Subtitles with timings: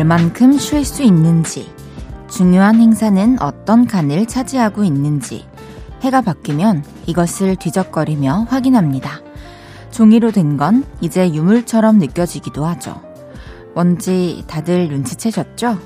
[0.00, 1.70] 얼만큼 쉴 수 있는지,
[2.30, 5.44] 중요한 행사는 어떤 칸을 차지하고 있는지,
[6.00, 9.20] 해가 바뀌면 이것을 뒤적거리며 확인합니다.
[9.90, 13.02] 종이로 된 건 이제 유물처럼 느껴지기도 하죠.
[13.74, 15.78] 뭔지 다들 눈치채셨죠?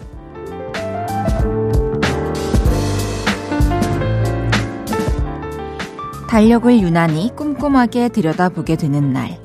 [6.28, 9.40] 달력을 유난히 꼼꼼하게 들여다보게 되는 날,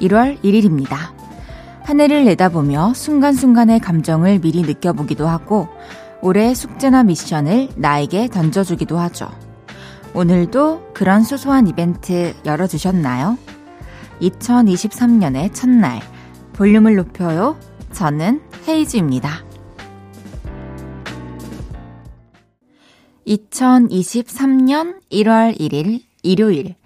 [0.00, 1.13] 1월 1일입니다.
[1.84, 5.68] 하늘을 내다보며 순간순간의 감정을 미리 느껴보기도 하고,
[6.22, 9.28] 올해 숙제나 미션을 나에게 던져주기도 하죠.
[10.14, 13.36] 오늘도 그런 소소한 이벤트 열어주셨나요?
[14.22, 16.00] 2023년의 첫날,
[16.54, 17.58] 볼륨을 높여요.
[17.92, 19.44] 저는 헤이즈입니다.
[23.26, 26.76] 2023년 1월 1일 일요일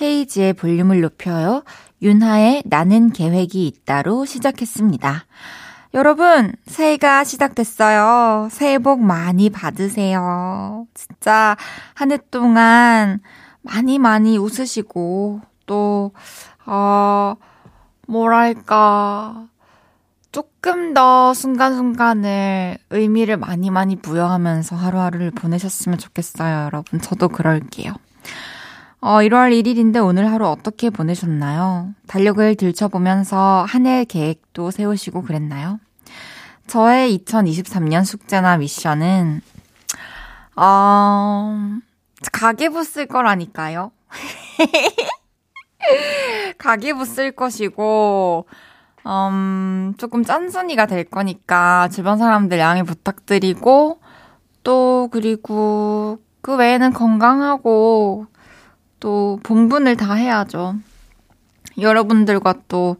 [0.00, 1.62] 헤이지의 볼륨을 높여요.
[2.02, 5.24] 윤하의 나는 계획이 있다로 시작했습니다.
[5.94, 8.48] 여러분, 새해가 시작됐어요.
[8.50, 10.86] 새해 복 많이 받으세요.
[10.94, 11.56] 진짜
[11.94, 13.20] 한 해 동안
[13.62, 16.12] 많이 많이 웃으시고, 또,
[16.66, 17.34] 어,
[18.06, 19.46] 뭐랄까,
[20.32, 27.00] 조금 더 순간순간을 의미를 많이 많이 부여하면서 하루하루를 보내셨으면 좋겠어요, 여러분.
[27.00, 27.94] 저도 그럴게요.
[29.00, 31.90] 어, 1월 1일인데 오늘 하루 어떻게 보내셨나요?
[32.06, 35.78] 달력을 들춰보면서 한 해 계획도 세우시고 그랬나요?
[36.66, 39.40] 저의 2023년 숙제나 미션은,
[40.56, 41.54] 어,
[42.32, 43.92] 가계부 쓸 거라니까요.
[46.58, 48.48] 가계부 쓸 것이고,
[49.06, 54.00] 음, 조금 짠순이가 될 거니까 주변 사람들 양해 부탁드리고,
[54.64, 58.26] 또, 그리고 그 외에는 건강하고,
[59.00, 60.76] 또 본분을 다 해야죠.
[61.78, 62.96] 여러분들과 또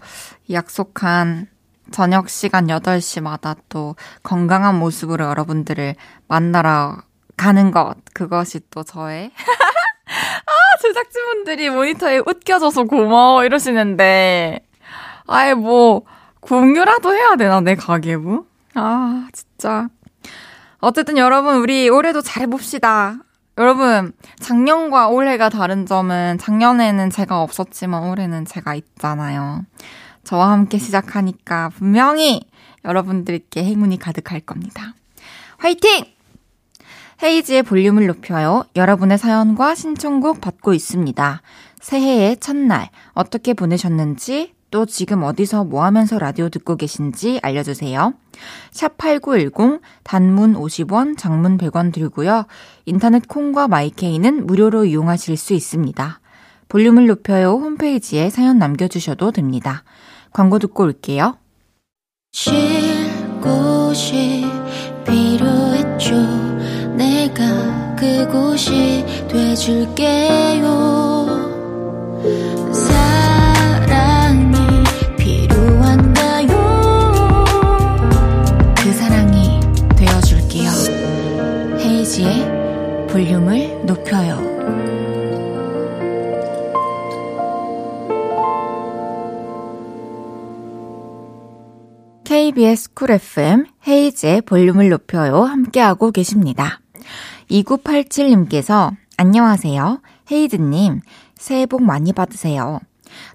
[0.50, 1.48] 약속한
[1.90, 5.94] 저녁 시간 8시마다 또 건강한 모습으로 여러분들을
[6.28, 6.98] 만나러
[7.36, 7.94] 가는 것.
[8.12, 9.30] 그것이 또 저의.
[10.06, 14.66] 아, 제작진분들이 모니터에 웃겨줘서 고마워 이러시는데.
[15.26, 16.02] 아예 뭐,
[16.40, 18.46] 공유라도 해야 되나, 내 가계부?
[18.74, 19.88] 아, 진짜.
[20.78, 23.18] 어쨌든 여러분, 우리 올해도 잘해봅시다.
[23.58, 29.64] 여러분, 작년과 올해가 다른 점은 작년에는 제가 없었지만 올해는 제가 있잖아요.
[30.24, 32.42] 저와 함께 시작하니까 분명히
[32.84, 34.94] 여러분들께 행운이 가득할 겁니다.
[35.58, 36.04] 화이팅!
[37.22, 38.64] 헤이지의 볼륨을 높여요.
[38.76, 41.40] 여러분의 사연과 신청곡 받고 있습니다.
[41.80, 48.14] 새해의 첫날 어떻게 보내셨는지 또 지금 어디서 뭐 하면서 라디오 듣고 계신지 알려주세요.
[48.70, 52.46] 샵 8910 단문 50원, 장문 100원 들고요.
[52.84, 56.20] 인터넷 콩과 마이케이는 무료로 이용하실 수 있습니다.
[56.68, 59.84] 볼륨을 높여요 홈페이지에 사연 남겨주셔도 됩니다.
[60.32, 61.38] 광고 듣고 올게요.
[67.96, 70.66] 그곳이 돼줄게요.
[92.56, 95.42] KBS 쿨 FM 헤이즈의 볼륨을 높여요.
[95.42, 96.80] 함께하고 계십니다.
[97.50, 100.00] 2987님께서 안녕하세요.
[100.32, 101.02] 헤이즈님,
[101.34, 102.80] 새해 복 많이 받으세요.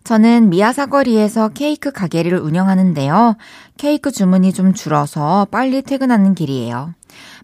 [0.04, 3.38] 저는 미아사거리에서 케이크 가게를 운영하는데요.
[3.78, 6.96] 케이크 주문이 좀 줄어서 빨리 퇴근하는 길이에요.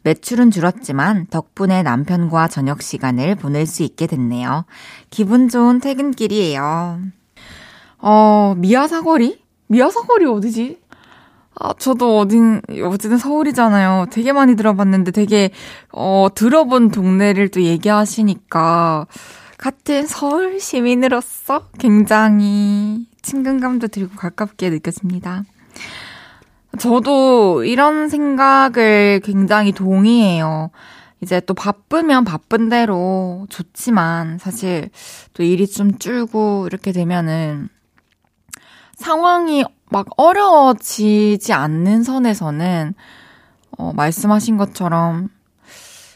[0.01, 4.66] 매출은 줄었지만 덕분에 남편과 저녁 시간을 보낼 수 있게 됐네요.
[5.11, 7.02] 기분 좋은 퇴근길이에요.
[7.99, 9.43] 어, 미아사거리?
[9.67, 10.86] 미아사거리 어디지?
[11.59, 14.07] 아, 저도 어딘, 어쨌든 서울이잖아요.
[14.11, 15.49] 되게 많이 들어봤는데 되게,
[15.91, 19.07] 어, 들어본 동네를 또 얘기하시니까,
[19.57, 25.43] 같은 서울 시민으로서 굉장히 친근감도 들고 가깝게 느껴집니다.
[26.77, 30.69] 저도 이런 생각을 굉장히 동의해요.
[31.21, 34.91] 이제 또 바쁘면 바쁜 대로 좋지만 사실
[35.33, 37.69] 또 일이 좀 줄고 이렇게 되면은
[38.95, 42.93] 상황이 막 어려워지지 않는 선에서는
[43.78, 45.29] 어, 말씀하신 것처럼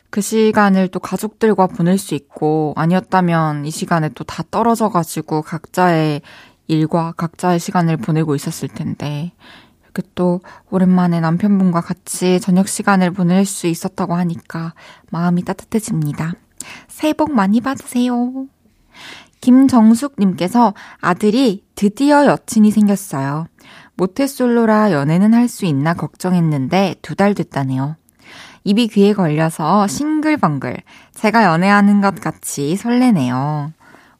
[0.09, 6.21] 그 시간을 또 가족들과 보낼 수 있고 아니었다면 이 시간에 또 다 떨어져 가지고 각자의
[6.68, 9.31] 일과 각자의 시간을 보내고 있었을 텐데
[9.83, 14.74] 이렇게 또 오랜만에 남편분과 같이 저녁 시간을 보낼 수 있었다고 하니까
[15.12, 16.33] 마음이 따뜻해집니다.
[16.88, 18.47] 새해 복 많이 받으세요.
[19.41, 23.47] 김정숙님께서 아들이 드디어 여친이 생겼어요.
[24.06, 27.98] 모태솔로라 연애는 할 수 있나 걱정했는데 두 달 됐다네요.
[28.63, 30.77] 입이 귀에 걸려서 싱글벙글.
[31.13, 33.71] 제가 연애하는 것 같이 설레네요.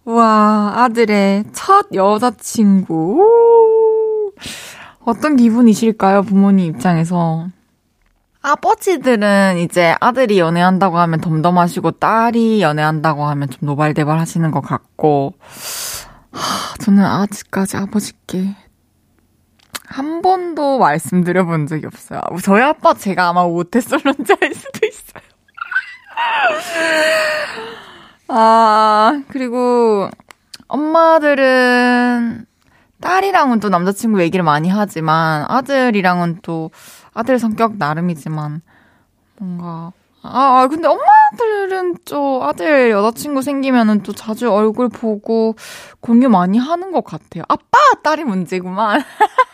[0.06, 3.24] 우와, 아들의 첫 여자친구.
[5.04, 7.48] 어떤 기분이실까요, 부모님 입장에서?
[8.44, 15.34] 아버지들은 이제 아들이 연애한다고 하면 덤덤하시고 딸이 연애한다고 하면 좀 노발대발 하시는 것 같고,
[16.32, 18.56] 하, 저는 아직까지 아버지께
[19.92, 22.22] 한 번도 말씀드려 본 적이 없어요.
[22.44, 25.24] 저희 아빠 제가 아마 모태솔론자일 수도 있어요.
[28.30, 30.10] 아, 그리고
[30.68, 32.46] 엄마들은
[33.02, 36.72] 딸이랑은 또 남자친구 얘기를 많이 하지만 아들이랑은 또
[37.14, 38.62] 아들 성격 나름이지만
[39.38, 39.92] 뭔가
[40.24, 45.56] 아, 아 근데 엄마들은 또 아들 여자친구 생기면은 또 자주 얼굴 보고
[46.00, 47.44] 공유 많이 하는 것 같아요.
[47.48, 49.02] 아빠 딸이 문제구만.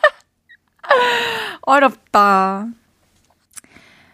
[1.61, 2.67] 어렵다.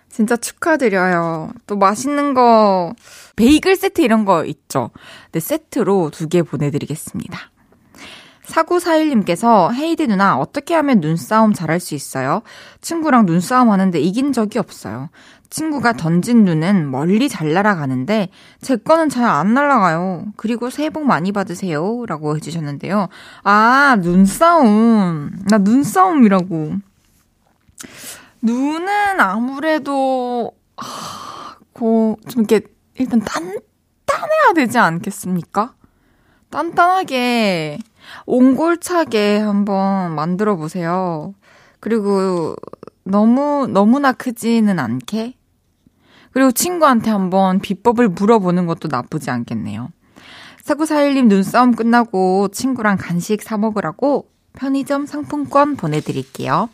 [0.10, 1.52] 진짜 축하드려요.
[1.66, 2.94] 또 맛있는 거,
[3.36, 4.92] 베이글 세트 이런 거 있죠?
[5.32, 7.40] 네, 세트로 두 개 보내드리겠습니다.
[8.46, 12.44] 4941님께서 헤이디 누나 어떻게 하면 눈싸움 잘할 수 있어요?
[12.82, 15.10] 친구랑 눈싸움 하는데 이긴 적이 없어요.
[15.54, 18.30] 친구가 던진 눈은 멀리 잘 날아가는데
[18.60, 20.26] 제 거는 잘 안 날아가요.
[20.36, 22.06] 그리고 새해 복 많이 받으세요.
[22.08, 23.08] 라고 해주셨는데요.
[23.44, 25.30] 아, 눈싸움.
[25.50, 26.74] 나 눈싸움이라고.
[28.42, 32.66] 눈은 아무래도, 아, 고, 좀 이렇게,
[32.96, 35.76] 일단 단단해야 되지 않겠습니까?
[36.50, 37.78] 단단하게,
[38.26, 41.36] 옹골차게 한번 만들어 보세요.
[41.80, 42.56] 그리고
[43.04, 45.36] 너무, 너무나 크지는 않게.
[46.34, 49.90] 그리고 친구한테 한번 비법을 물어보는 것도 나쁘지 않겠네요.
[50.64, 56.70] 사구사일님 눈싸움 끝나고 친구랑 간식 사 먹으라고 편의점 상품권 보내드릴게요.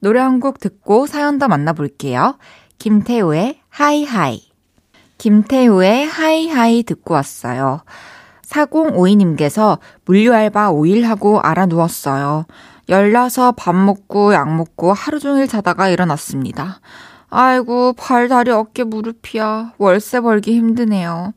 [0.00, 2.38] 노래 한 곡 듣고 사연 더 만나볼게요.
[2.78, 4.42] 김태우의 High High.
[5.18, 7.82] 김태우의 High High 듣고 왔어요.
[8.46, 12.46] 4052님께서 물류알바 5일 하고 알아 누웠어요.
[12.88, 16.80] 열나서 밥 먹고 약 먹고 하루 종일 자다가 일어났습니다.
[17.30, 19.74] 아이고, 발, 다리, 어깨, 무릎이야.
[19.78, 21.32] 월세 벌기 힘드네요.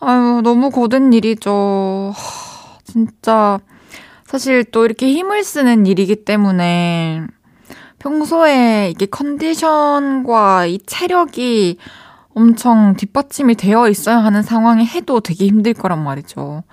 [0.00, 2.12] 아유, 너무 고된 일이죠.
[2.84, 3.58] 진짜.
[4.26, 7.22] 사실 또 이렇게 힘을 쓰는 일이기 때문에
[7.98, 11.78] 평소에 이게 컨디션과 이 체력이
[12.34, 16.64] 엄청 뒷받침이 되어 있어야 하는 상황에 해도 되게 힘들 거란 말이죠.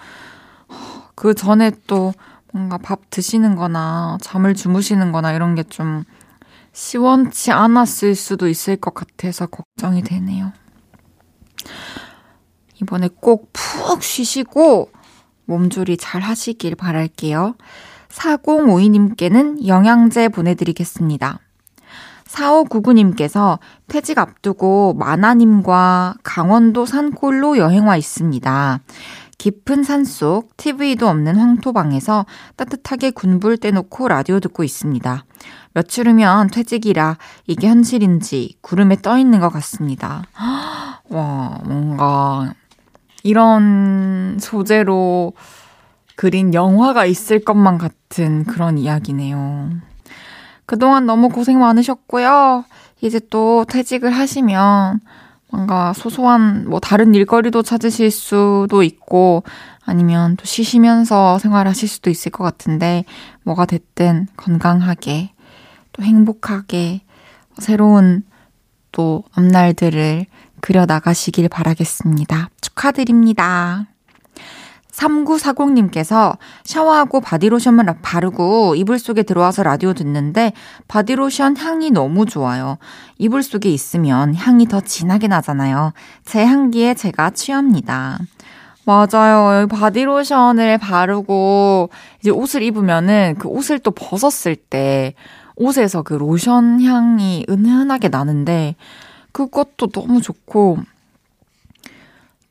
[1.15, 2.13] 그 전에 또
[2.51, 6.03] 뭔가 밥 드시는 거나 잠을 주무시는 거나 이런 게 좀
[6.73, 10.53] 시원치 않았을 수도 있을 것 같아서 걱정이 되네요.
[12.81, 13.51] 이번에 꼭
[13.91, 14.89] 푹 쉬시고
[15.45, 17.55] 몸조리 잘 하시길 바랄게요.
[18.09, 21.39] 4052님께는 영양제 보내드리겠습니다.
[22.25, 28.79] 4599님께서 퇴직 앞두고 마나님과 강원도 산골로 여행 와 있습니다.
[29.41, 32.27] 깊은 산속 TV도 없는 황토방에서
[32.57, 35.25] 따뜻하게 군불 떼놓고 라디오 듣고 있습니다.
[35.73, 40.21] 며칠 후면 퇴직이라 이게 현실인지 구름에 떠 있는 것 같습니다.
[41.09, 42.53] 와, 뭔가
[43.23, 45.33] 이런 소재로
[46.15, 49.71] 그린 영화가 있을 것만 같은 그런 이야기네요.
[50.67, 52.63] 그동안 너무 고생 많으셨고요.
[53.01, 54.99] 이제 또 퇴직을 하시면
[55.51, 59.43] 뭔가 소소한 뭐 다른 일거리도 찾으실 수도 있고
[59.85, 63.03] 아니면 또 쉬시면서 생활하실 수도 있을 것 같은데
[63.43, 65.31] 뭐가 됐든 건강하게
[65.91, 67.01] 또 행복하게
[67.59, 68.23] 새로운
[68.91, 70.25] 또 앞날들을
[70.61, 72.49] 그려 나가시길 바라겠습니다.
[72.61, 73.87] 축하드립니다.
[75.01, 80.53] 3940님께서 샤워하고 바디로션을 바르고 이불 속에 들어와서 라디오 듣는데
[80.87, 82.77] 바디로션 향이 너무 좋아요.
[83.17, 85.93] 이불 속에 있으면 향이 더 진하게 나잖아요.
[86.25, 88.19] 제 향기에 제가 취합니다.
[88.85, 89.67] 맞아요.
[89.67, 91.89] 바디로션을 바르고
[92.19, 95.13] 이제 옷을 입으면은 그 옷을 또 벗었을 때
[95.55, 98.75] 옷에서 그 로션 향이 은은하게 나는데
[99.31, 100.79] 그것도 너무 좋고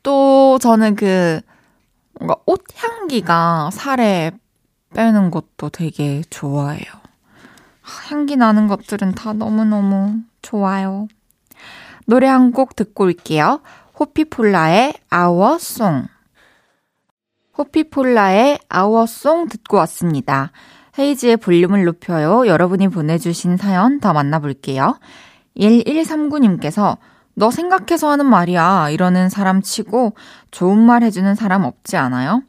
[0.03, 1.41] 또 저는 그
[2.21, 4.31] 뭔가 옷 향기가 살에
[4.93, 6.85] 빼는 것도 되게 좋아해요.
[8.09, 11.07] 향기 나는 것들은 다 너무너무 좋아요.
[12.05, 13.61] 노래 한 곡 듣고 올게요.
[13.99, 14.93] 호피폴라의
[15.55, 16.07] Song.
[17.57, 20.51] 호피폴라의 Song 듣고 왔습니다.
[20.99, 22.45] 헤이지의 볼륨을 높여요.
[22.45, 24.99] 여러분이 보내주신 사연 더 만나볼게요.
[25.57, 26.97] 1139님께서
[27.33, 28.89] 너 생각해서 하는 말이야.
[28.89, 30.15] 이러는 사람 치고
[30.51, 32.43] 좋은 말 해주는 사람 없지 않아요?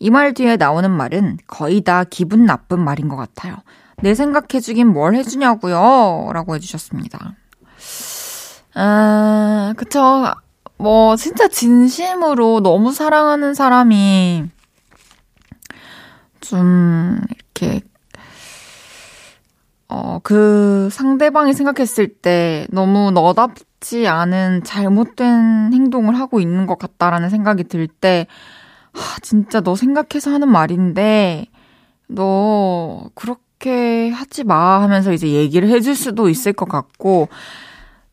[0.00, 3.56] 이 말 뒤에 나오는 말은 거의 다 기분 나쁜 말인 것 같아요.
[4.02, 6.30] 내 생각해주긴 뭘 해주냐고요?
[6.32, 7.34] 라고 해주셨습니다.
[8.74, 10.32] 아, 그쵸.
[10.78, 14.48] 뭐, 진짜 진심으로 너무 사랑하는 사람이
[16.40, 17.80] 좀, 이렇게,
[19.94, 27.64] 어, 그 상대방이 생각했을 때 너무 너답지 않은 잘못된 행동을 하고 있는 것 같다라는 생각이
[27.64, 28.26] 들 때,
[28.94, 31.44] 하, 진짜 너 생각해서 하는 말인데,
[32.06, 37.28] 너 그렇게 하지 마 하면서 이제 얘기를 해줄 수도 있을 것 같고,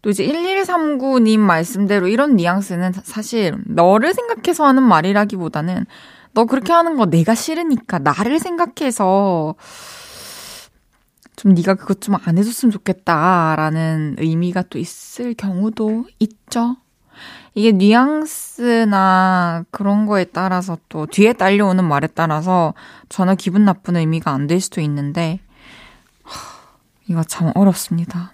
[0.02, 5.86] 또 이제 1139님 말씀대로 이런 뉘앙스는 사실 너를 생각해서 하는 말이라기보다는
[6.34, 9.56] 너 그렇게 하는 거 내가 싫으니까 나를 생각해서
[11.39, 16.75] 좀 네가 그것 좀 안 해줬으면 좋겠다라는 의미가 또 있을 경우도 있죠.
[17.55, 22.74] 이게 뉘앙스나 그런 거에 따라서 또 뒤에 딸려오는 말에 따라서
[23.08, 25.39] 전혀 기분 나쁜 의미가 안 될 수도 있는데
[27.08, 28.34] 이거 참 어렵습니다.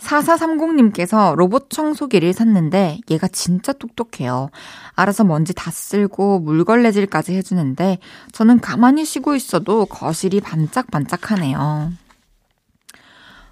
[0.00, 4.50] 4430님께서 로봇 청소기를 샀는데 얘가 진짜 똑똑해요.
[4.94, 7.98] 알아서 먼지 다 쓸고 물걸레질까지 해주는데
[8.32, 11.92] 저는 가만히 쉬고 있어도 거실이 반짝반짝하네요.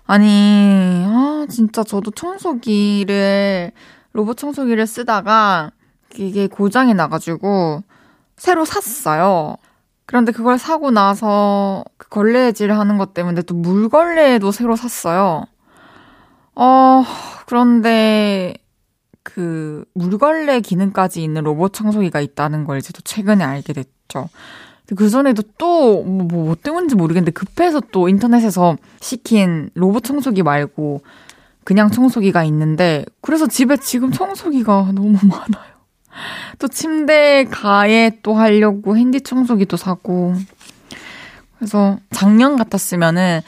[0.06, 3.72] 아니, 아, 진짜 저도 청소기를,
[4.12, 5.70] 로봇 청소기를 쓰다가
[6.16, 7.82] 이게 고장이 나가지고
[8.36, 9.56] 새로 샀어요.
[10.06, 15.44] 그런데 그걸 사고 나서 그 걸레질 하는 것 때문에 또 물걸레도 새로 샀어요.
[16.60, 17.04] 어,
[17.46, 18.52] 그런데
[19.22, 24.28] 그 물걸레 기능까지 있는 로봇 청소기가 있다는 걸 이제 또 최근에 알게 됐죠.
[24.96, 31.02] 그 전에도 또, 뭐, 뭐, 뭐 때문인지 모르겠는데 급해서 또 인터넷에서 시킨 로봇 청소기 말고
[31.62, 35.78] 그냥 청소기가 있는데, 그래서 집에 지금 청소기가 너무 많아요.
[36.58, 40.34] 또 침대 가에 또 하려고 핸디 청소기도 사고.
[41.58, 43.42] 그래서 작년 같았으면은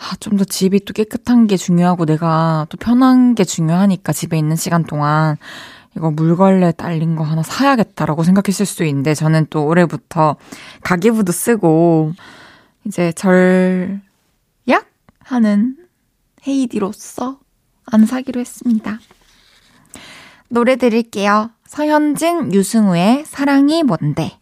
[0.00, 4.56] 아, 좀 더 집이 또 깨끗한 게 중요하고 내가 또 편한 게 중요하니까 집에 있는
[4.56, 5.36] 시간 동안
[5.96, 10.36] 이거 물걸레 딸린 거 하나 사야겠다라고 생각했을 수도 있는데 저는 또 올해부터
[10.82, 12.12] 가계부도 쓰고
[12.86, 13.90] 이제 절약
[15.20, 15.76] 하는
[16.46, 17.38] 헤이디로서
[17.86, 18.98] 안 사기로 했습니다.
[20.48, 21.50] 노래 드릴게요.
[21.66, 24.39] 서현진, 유승우의 사랑이 뭔데?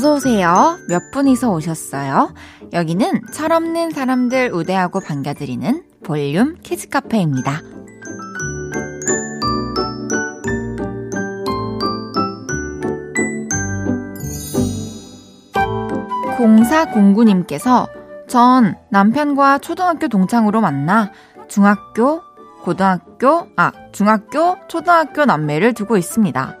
[0.00, 0.78] 어서오세요.
[0.88, 2.32] 몇 분이서 오셨어요?
[2.72, 7.60] 여기는 철없는 사람들 우대하고 반겨드리는 볼륨 키즈카페입니다.
[16.38, 17.86] 0409님께서
[18.26, 21.12] 전 남편과 초등학교 동창으로 만나
[21.48, 22.22] 중학교,
[22.62, 26.56] 고등학교, 아, 중학교, 초등학교 남매를 두고 있습니다.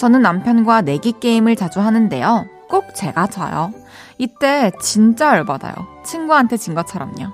[0.00, 2.46] 저는 남편과 내기 게임을 자주 하는데요.
[2.72, 3.70] 꼭 제가 져요.
[4.16, 5.74] 이때 진짜 열받아요.
[6.06, 7.26] 친구한테 진 것처럼요.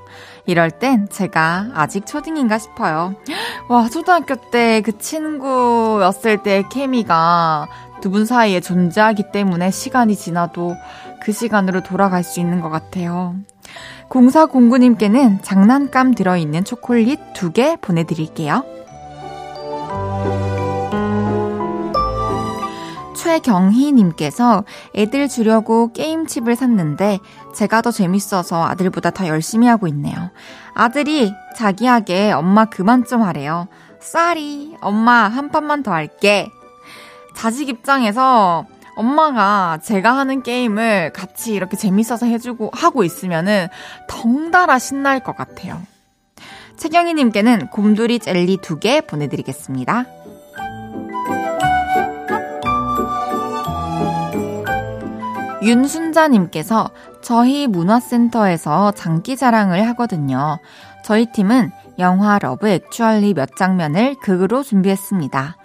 [0.46, 3.14] 이럴 땐 제가 아직 초딩인가 싶어요.
[3.68, 7.68] 와, 초등학교 때 그 친구였을 때 케미가
[8.00, 10.74] 두 분 사이에 존재하기 때문에 시간이 지나도
[11.22, 13.36] 그 시간으로 돌아갈 수 있는 것 같아요.
[14.08, 18.64] 0409님께는 장난감 들어있는 초콜릿 2개 보내드릴게요.
[23.28, 24.64] 최경희님께서
[24.96, 27.18] 애들 주려고 게임칩을 샀는데
[27.54, 30.30] 제가 더 재밌어서 아들보다 더 열심히 하고 있네요.
[30.74, 33.68] 아들이 자기에게 엄마 그만 좀 하래요.
[34.00, 36.48] 쌀이 엄마 한 판만 더 할게.
[37.36, 38.64] 자식 입장에서
[38.96, 43.68] 엄마가 제가 하는 게임을 같이 이렇게 재밌어서 해주고 하고 있으면은
[44.08, 45.80] 덩달아 신날 것 같아요.
[46.78, 50.04] 최경희님께는 곰돌이 젤리 두 개 보내드리겠습니다.
[55.68, 60.58] 윤순자님께서 저희 문화센터에서 장기 자랑을 하거든요.
[61.04, 65.56] 저희 팀은 영화 Love Actually 몇 장면을 극으로 준비했습니다.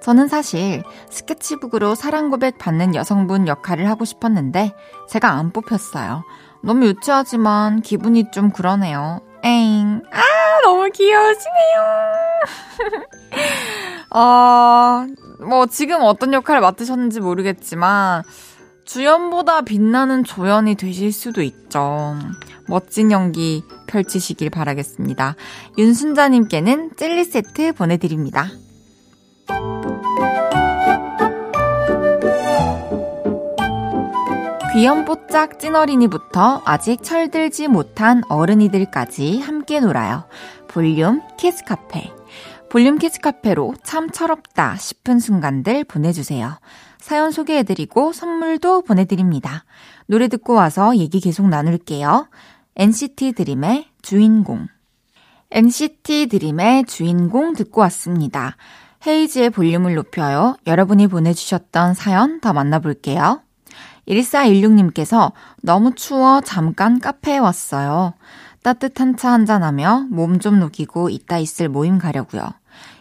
[0.00, 4.72] 저는 사실 스케치북으로 사랑 고백 받는 여성분 역할을 하고 싶었는데
[5.08, 6.22] 제가 안 뽑혔어요.
[6.62, 9.20] 너무 유치하지만 기분이 좀 그러네요.
[9.42, 10.02] 엥.
[10.12, 10.20] 아,
[10.62, 11.82] 너무 귀여우시네요.
[14.10, 15.06] 어,
[15.44, 18.22] 뭐, 지금 어떤 역할을 맡으셨는지 모르겠지만,
[18.88, 22.16] 주연보다 빛나는 조연이 되실 수도 있죠.
[22.68, 25.36] 멋진 연기 펼치시길 바라겠습니다.
[25.76, 28.48] 윤순자님께는 젤리 세트 보내드립니다.
[34.72, 40.24] 귀염뽀짝 찐어린이부터 아직 철들지 못한 어른이들까지 함께 놀아요.
[40.66, 42.17] 볼륨 키스카페.
[42.70, 46.58] 볼륨 키스카페로 참 철없다 싶은 순간들 보내주세요.
[46.98, 49.64] 사연 소개해드리고 선물도 보내드립니다.
[50.06, 52.28] 노래 듣고 와서 얘기 계속 나눌게요.
[52.76, 54.68] NCT Dream의 주인공.
[55.50, 58.56] NCT Dream의 주인공 듣고 왔습니다.
[59.06, 60.56] 헤이즈의 볼륨을 높여요.
[60.66, 63.42] 여러분이 보내주셨던 사연 더 만나볼게요.
[64.08, 65.32] 1416님께서
[65.62, 68.14] 너무 추워 잠깐 카페에 왔어요.
[68.68, 72.42] 따뜻한 차 한잔하며 몸 좀 녹이고 이따 있을 모임 가려고요.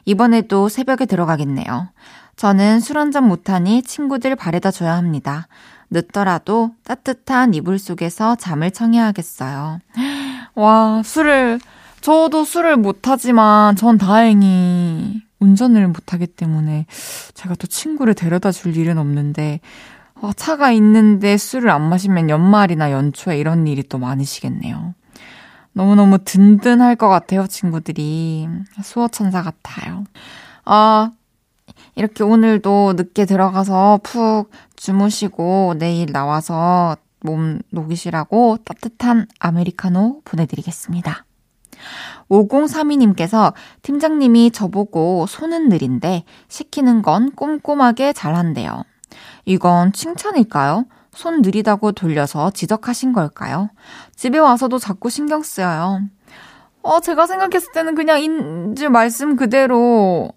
[0.05, 1.89] 이번에도 새벽에 들어가겠네요.
[2.37, 5.49] 저는 술 한잔 못하니 친구들 바래다 줘야 합니다.
[5.89, 9.79] 늦더라도 따뜻한 이불 속에서 잠을 청해야겠어요.
[10.55, 11.59] 와, 술을,
[11.99, 16.85] 저도 술을 못하지만 전 다행히 운전을 못하기 때문에
[17.33, 19.59] 제가 또 친구를 데려다 줄 일은 없는데,
[20.21, 24.95] 어, 차가 있는데 술을 안 마시면 연말이나 연초에 이런 일이 또 많으시겠네요.
[25.77, 28.47] 너무너무 든든할 것 같아요, 친구들이.
[28.81, 30.05] 수호천사 같아요.
[30.65, 31.11] 아,
[31.93, 41.25] 이렇게 오늘도 늦게 들어가서 푹 주무시고 내일 나와서 몸 녹이시라고 따뜻한 아메리카노 보내드리겠습니다.
[42.29, 48.83] 5032님께서 팀장님이 저보고 손은 느린데 시키는 건 꼼꼼하게 잘한대요.
[49.45, 50.85] 이건 칭찬일까요?
[51.17, 53.71] 손 느리다고 돌려서 지적하신 걸까요?
[54.15, 56.01] 집에 와서도 자꾸 신경 쓰여요.
[56.83, 60.29] 어, 제가 생각했을 때는 그냥 인지 말씀 그대로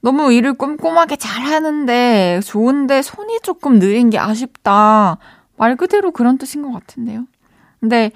[0.00, 5.18] 너무 일을 꼼꼼하게 잘 하는데 좋은데 손이 조금 느린 게 아쉽다.
[5.56, 7.24] 말 그대로 그런 뜻인 것 같은데요.
[7.78, 8.10] 근데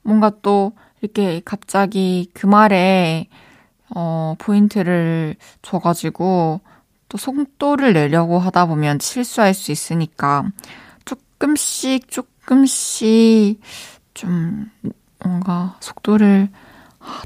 [0.00, 0.72] 뭔가 또
[1.02, 3.28] 이렇게 갑자기 그 말에
[3.94, 6.60] 어, 포인트를 줘가지고
[7.10, 10.44] 또 속도를 내려고 하다 보면 실수할 수 있으니까
[11.38, 13.60] 조금씩 조금씩
[14.14, 14.70] 좀
[15.22, 16.48] 뭔가 속도를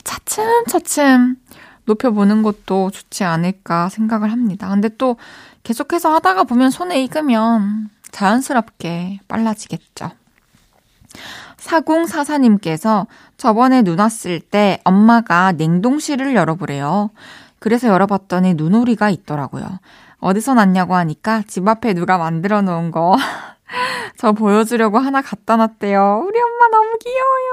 [0.05, 1.37] 차츰차츰
[1.85, 4.68] 높여보는 것도 좋지 않을까 생각을 합니다.
[4.68, 5.16] 근데 또
[5.62, 10.11] 계속해서 하다가 보면 손에 익으면 자연스럽게 빨라지겠죠.
[11.57, 17.11] 4044님께서 저번에 눈 왔을 때 엄마가 냉동실을 열어보래요.
[17.59, 19.64] 그래서 열어봤더니 눈오리가 있더라고요.
[20.20, 23.16] 어디서 났냐고 하니까 집 앞에 누가 만들어 놓은 거.
[24.16, 26.24] 저 보여주려고 하나 갖다 놨대요.
[26.26, 27.50] 우리 엄마 너무 귀여워요.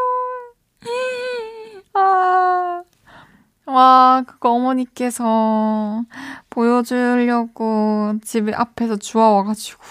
[1.94, 2.84] 아.
[3.66, 6.04] 와, 그거 어머니께서
[6.50, 9.82] 보여주려고 집 앞에서 주워와가지고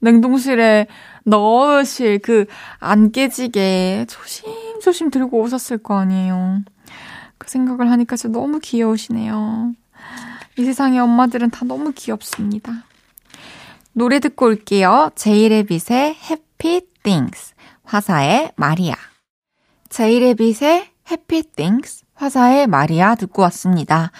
[0.00, 0.86] 냉동실에
[1.24, 2.46] 넣으실 그
[2.80, 6.60] 안 깨지게 조심조심 들고 오셨을 거 아니에요.
[7.38, 9.72] 그 생각을 하니까 진짜 너무 귀여우시네요.
[10.58, 12.72] 이 세상의 엄마들은 다 너무 귀엽습니다.
[13.98, 15.10] 노래 듣고 올게요.
[15.14, 18.94] 제이레빗의 Happy Things, 화사의 마리아.
[19.88, 24.12] 제이레빗의 Happy Things, 화사의 마리아 듣고 왔습니다.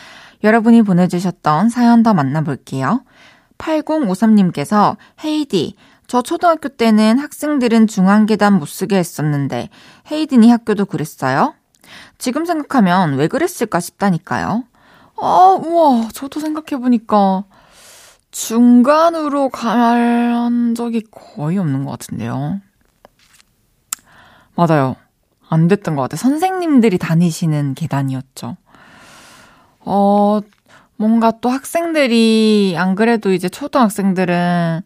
[0.43, 3.05] 여러분이 보내주셨던 사연 더 만나볼게요.
[3.59, 5.75] 8053님께서 헤이디,
[6.07, 9.69] 저 초등학교 때는 학생들은 중앙계단 못 쓰게 했었는데
[10.11, 11.53] 헤이디니 학교도 그랬어요?
[12.17, 14.65] 지금 생각하면 왜 그랬을까 싶다니까요.
[15.21, 17.45] 아, 우와, 저도 생각해보니까
[18.37, 22.61] 중간으로 갈 적이 거의 없는 것 같은데요.
[24.55, 24.96] 맞아요.
[25.49, 26.18] 안 됐던 것 같아요.
[26.18, 28.59] 선생님들이 다니시는 계단이었죠.
[29.81, 30.40] 어,
[30.96, 34.83] 뭔가 또 학생들이, 안 그래도 이제 초등학생들은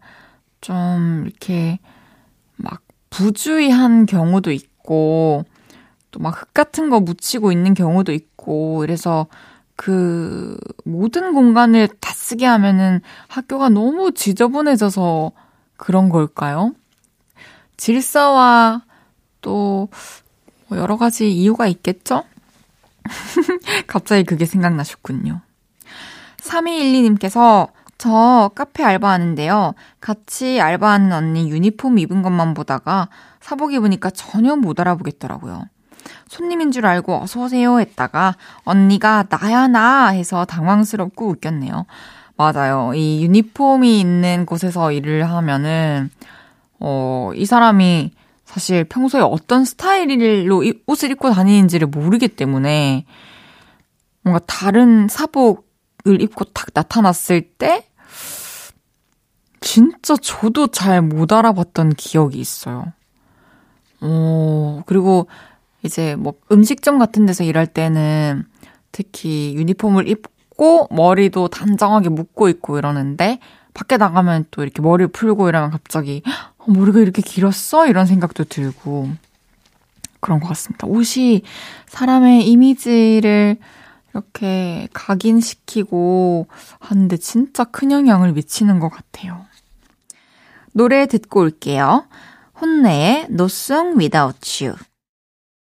[0.60, 1.80] 좀 이렇게
[2.56, 5.44] 막 부주의한 경우도 있고,
[6.12, 9.26] 또 막 흙 같은 거 묻히고 있는 경우도 있고, 그래서
[9.82, 15.32] 그 모든 공간을 다 쓰게 하면은 학교가 너무 지저분해져서
[15.78, 16.74] 그런 걸까요?
[17.78, 18.82] 질서와
[19.40, 19.88] 또뭐
[20.72, 22.24] 여러 가지 이유가 있겠죠?
[23.88, 25.40] 갑자기 그게 생각나셨군요.
[26.36, 29.72] 3212님께서 저 카페 알바하는데요.
[29.98, 33.08] 같이 알바하는 언니 유니폼 입은 것만 보다가
[33.40, 35.64] 사복 입으니까 전혀 못 알아보겠더라고요.
[36.30, 41.86] 손님인 줄 알고 어서오세요 했다가 언니가 나야 나 해서 당황스럽고 웃겼네요.
[42.36, 42.92] 맞아요.
[42.94, 46.08] 이 유니폼이 있는 곳에서 일을 하면은,
[46.78, 48.12] 어, 이 사람이
[48.44, 53.06] 사실 평소에 어떤 스타일로 옷을 입고 다니는지를 모르기 때문에
[54.22, 57.88] 뭔가 다른 사복을 입고 딱 나타났을 때
[59.60, 62.92] 진짜 저도 잘 못 알아봤던 기억이 있어요.
[64.00, 65.26] 어, 그리고
[65.82, 68.44] 이제 뭐 음식점 같은 데서 일할 때는
[68.92, 73.38] 특히 유니폼을 입고 머리도 단정하게 묶고 있고 이러는데
[73.74, 76.22] 밖에 나가면 또 이렇게 머리를 풀고 이러면 갑자기
[76.58, 77.86] 어, 머리가 이렇게 길었어?
[77.86, 79.10] 이런 생각도 들고
[80.20, 80.86] 그런 것 같습니다.
[80.86, 81.42] 옷이
[81.86, 83.56] 사람의 이미지를
[84.12, 86.46] 이렇게 각인시키고
[86.78, 89.46] 하는데 진짜 큰 영향을 미치는 것 같아요.
[90.72, 92.06] 노래 듣고 올게요.
[92.60, 94.76] 혼내의 No Song Without You.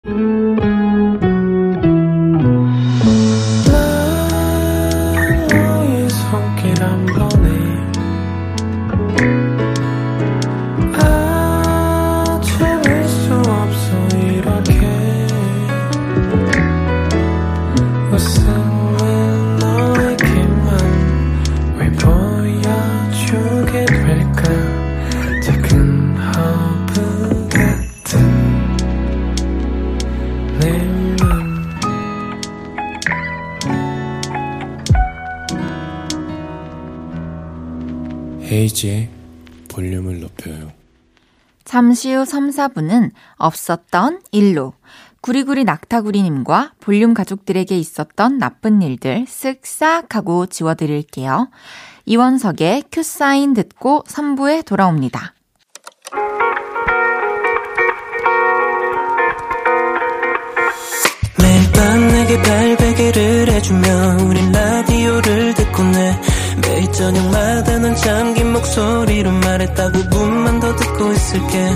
[0.05, 1.35] Thank you.
[38.75, 39.09] 헤이지의
[39.69, 40.71] 볼륨을 높여요.
[41.63, 44.73] 잠시 후 3, 4분은 없었던 일로
[45.21, 51.49] 구리구리 낙타구리님과 볼륨 가족들에게 있었던 나쁜 일들 쓱싹 하고 지워드릴게요.
[52.05, 55.33] 이원석의 큐사인 듣고 3부에 돌아옵니다.
[61.39, 69.91] 매일 밤 내게 발베개를 해주며 우린 라디오를 듣고 내 매일 저녁마다 넌 잠긴 목소리로 말했다
[69.91, 71.69] 5분만 더 듣고 있을게.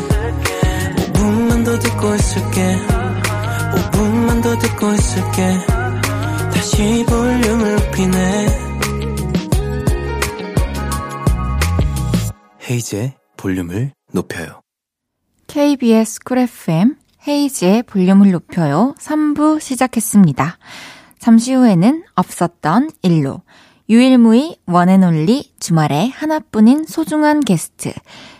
[0.96, 2.78] 5분만 더 듣고 있을게.
[3.76, 5.58] 5분만 더 듣고 있을게.
[6.54, 8.48] 다시 볼륨을 높이네.
[12.70, 14.62] 헤이즈의 볼륨을 높여요.
[15.48, 16.96] KBS 쿨 FM
[17.28, 18.94] 헤이즈의 볼륨을 높여요.
[19.00, 20.58] 3부 시작했습니다.
[21.18, 23.42] 잠시 후에는 없었던 일로
[23.90, 27.92] 유일무이 원앤올리 주말에 하나뿐인 소중한 게스트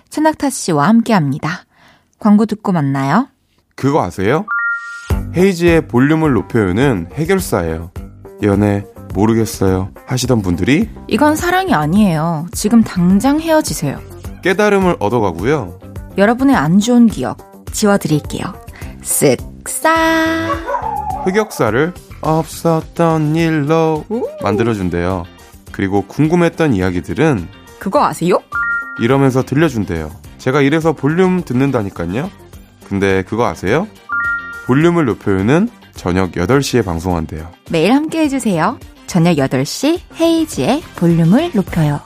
[0.10, 1.64] 최낙타 씨와 함께합니다.
[2.20, 3.28] 광고 듣고 만나요.
[3.76, 4.46] 그거 아세요?
[5.36, 7.92] 헤이지의 볼륨을 높여요는 해결사예요.
[8.44, 8.86] 연애
[9.16, 12.46] 모르겠어요 하시던 분들이 이건 사랑이 아니에요.
[12.52, 14.00] 지금 당장 헤어지세요.
[14.44, 15.80] 깨달음을 얻어가고요.
[16.18, 18.54] 여러분의 안 좋은 기억 지워드릴게요.
[19.02, 19.90] 쓱싸
[21.26, 24.06] 흑역사를 없었던 일로
[24.44, 25.39] 만들어준대요.
[25.80, 27.48] 그리고 궁금했던 이야기들은
[27.80, 28.40] 그거 아세요?
[29.00, 30.12] 이러면서 들려준대요.
[30.38, 32.30] 제가 이래서 볼륨 듣는다니까요.
[32.86, 33.88] 근데 그거 아세요?
[34.68, 37.50] 볼륨을 높여요는 저녁 8시에 방송한대요.
[37.72, 38.78] 매일 함께 해주세요.
[39.08, 42.02] 저녁 8시 헤이지의 볼륨을 높여요.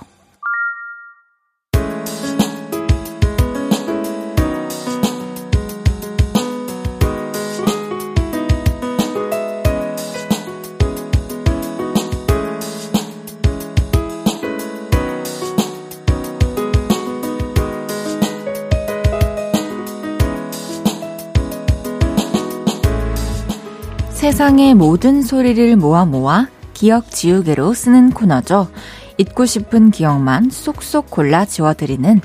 [24.43, 28.67] 세상의 모든 소리를 모아 모아 기억 지우개로 쓰는 코너죠.
[29.17, 32.19] 잊고 싶은 기억만 쏙쏙 골라 지워드리는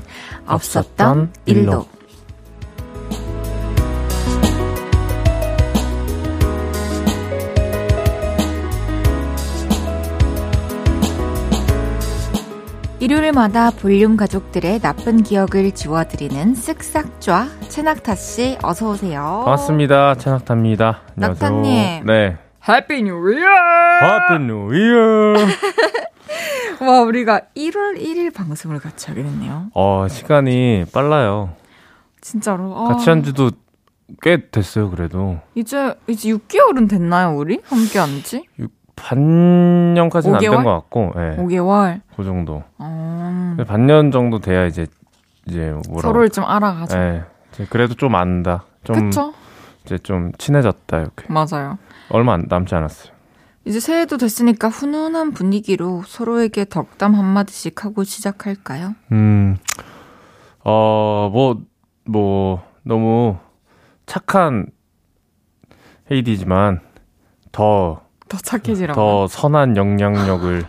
[0.45, 1.87] 없었던 일로.
[13.01, 19.43] 일요일마다 볼륨 가족들의 나쁜 기억을 지워드리는 쓱싹좌 최낙타 씨 어서 오세요.
[19.45, 20.17] 반갑습니다.
[20.17, 21.03] 최낙타입니다.
[21.15, 22.07] 낙타님.
[22.07, 22.37] 네.
[22.69, 23.49] Happy New Year.
[24.03, 25.35] Happy New Year.
[26.89, 29.71] 와 우리가 1월 1일 방송을 같이 하게 됐네요.
[29.75, 31.51] 어 시간이 빨라요.
[32.21, 32.77] 진짜로.
[32.77, 32.89] 아.
[32.89, 33.53] 같이 한 지도
[34.23, 34.91] 꽤 됐어요.
[34.91, 38.45] 그래도 이제 이제 6개월은 됐나요 우리 함께 한지?
[39.01, 41.21] 반년까지는 안 된 것 같고, 예.
[41.21, 41.37] 네.
[41.37, 42.01] 5개월.
[42.17, 42.63] 그 정도.
[42.81, 43.57] 음.
[43.67, 44.87] 반년 정도 돼야 이제
[45.47, 46.99] 이제 뭐라 서로를 좀 알아가죠.
[46.99, 47.25] 예.
[47.57, 47.67] 네.
[47.71, 48.65] 그래도 좀 안다.
[48.85, 49.33] 좀 그쵸?
[49.85, 51.27] 이제 좀 친해졌다 이렇게.
[51.33, 51.79] 맞아요.
[52.11, 53.13] 얼마 안, 남지 않았어요.
[53.65, 58.95] 이제 새해도 됐으니까 훈훈한 분위기로 서로에게 덕담 한마디씩 하고 시작할까요?
[59.13, 59.57] 음,
[60.65, 61.61] 어, 뭐,
[62.07, 63.37] 뭐, 너무
[64.07, 64.67] 착한
[66.11, 66.81] 헤이디지만
[67.53, 68.95] 더, 더 착해지라고.
[69.01, 70.65] 더 선한 영향력을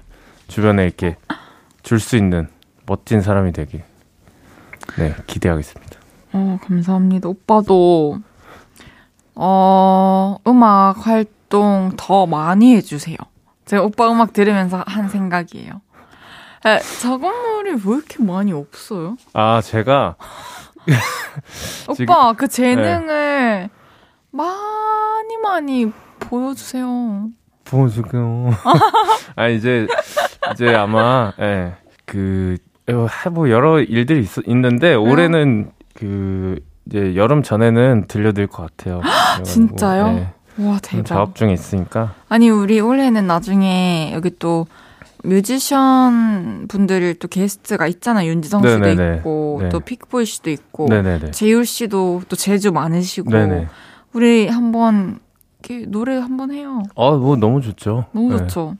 [0.47, 1.17] 주변에 이렇게
[1.83, 2.47] 줄 수 있는
[2.85, 3.83] 멋진 사람이 되길
[4.97, 5.99] 네 기대하겠습니다.
[6.33, 7.29] 어, 감사합니다.
[7.29, 8.19] 오빠도,
[9.35, 13.17] 어, 음악 활동 더 많이 해주세요.
[13.65, 15.81] 제가 오빠 음악 들으면서 한 생각이에요.
[16.65, 19.15] 에, 작업물이 왜 이렇게 많이 없어요?
[19.33, 20.15] 아 제가
[21.87, 23.69] 오빠, 그 재능을
[24.31, 27.29] 많이 많이 보여주세요.
[27.69, 28.51] 보여주게요.
[29.35, 29.87] 아 이제
[30.53, 31.73] 이제 아마 예
[32.05, 32.57] 그
[33.31, 39.01] 뭐 여러 일들이 있, 있는데 올해는 그 이제 여름 전에는 들려드릴 것 같아요.
[39.45, 40.07] 진짜요?
[40.13, 41.05] 네, 와, 대박.
[41.05, 44.65] 작업 중에 있으니까 아니, 우리 올해는 나중에 여기 또
[45.23, 48.29] 뮤지션 분들 또 게스트가 있잖아요.
[48.31, 49.17] 윤지성 씨도 네네네.
[49.17, 49.69] 있고, 네.
[49.69, 51.31] 또 픽보이 씨도 있고, 네네네.
[51.31, 53.67] 재율 씨도 또 제주 많으시고, 네네.
[54.13, 55.19] 우리 한번
[55.63, 56.83] 이렇게 노래 한번 해요.
[56.95, 58.05] 어뭐 너무 좋죠.
[58.11, 58.37] 너무 네.
[58.39, 58.75] 좋죠.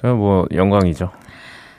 [0.00, 1.10] 제가 뭐 영광이죠.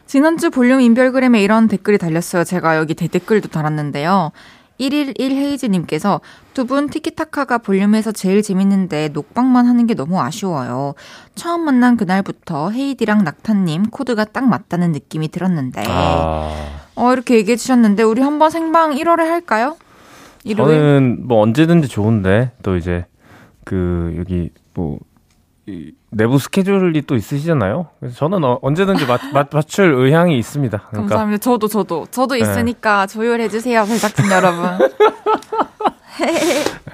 [0.06, 2.44] 지난주 볼륨 인별그램에 이런 댓글이 달렸어요.
[2.44, 4.32] 제가 여기 대댓글도 달았는데요.
[4.80, 6.22] 111 헤이즈님께서
[6.54, 10.94] 두 분 티키타카가 볼륨에서 제일 재밌는데 녹방만 하는 게 너무 아쉬워요.
[11.36, 18.04] 처음 만난 그날부터 헤이디랑 낙타님 코드가 딱 맞다는 느낌이 들었는데 아 어 이렇게 얘기해 주셨는데
[18.04, 19.78] 우리 한번 생방 1월에 할까요?
[20.44, 20.78] 일요일?
[20.78, 23.06] 저는 뭐 언제든지 좋은데 또 이제
[23.70, 27.90] 그 여기 뭐이 내부 스케줄이 또 있으시잖아요.
[28.00, 30.76] 그래서 저는 어, 언제든지 맞, 맞, 맞출 의향이 있습니다.
[30.90, 31.40] 그러니까 감사합니다.
[31.40, 32.42] 저도 저도 저도 네.
[32.42, 34.66] 있으니까 조율해 주세요, 제작진 여러분.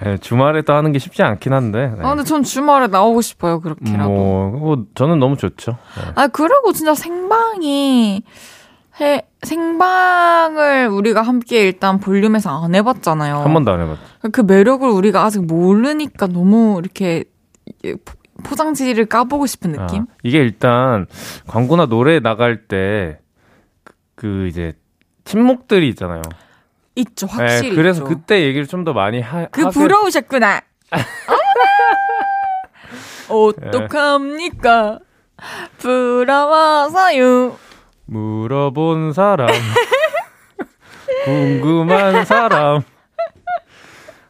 [0.06, 1.94] 예, 주말에 또 하는 게 쉽지 않긴 한데.
[1.98, 2.04] 네.
[2.04, 4.10] 아 근데 전 주말에 나오고 싶어요, 그렇게라도.
[4.10, 5.78] 뭐, 뭐 저는 너무 좋죠.
[5.96, 6.12] 네.
[6.16, 8.22] 아, 그리고 진짜 생방이,
[9.02, 13.38] 해, 생방을 우리가 함께 일단 볼륨에서 안 해봤잖아요.
[13.40, 14.02] 한 번도 안 해봤죠.
[14.32, 17.26] 그 매력을 우리가 아직 모르니까 너무 이렇게
[18.06, 20.04] 포- 포장지를 까보고 싶은 느낌?
[20.04, 21.08] 아, 이게 일단
[21.48, 23.20] 광고나 노래 나갈 때
[24.16, 24.74] 그 이제
[25.26, 26.22] 침묵들이 있잖아요.
[26.96, 27.72] 있죠, 확실히.
[27.72, 28.10] 예, 그래서 있죠.
[28.16, 29.46] 그때 얘기를 좀 더 많이 하.
[29.48, 30.62] 그 하게- 부러우셨구나.
[33.28, 35.00] 어떡합니까?
[35.80, 37.58] 부러워서요.
[38.06, 39.50] 물어본 사람,
[41.26, 42.82] 궁금한 사람.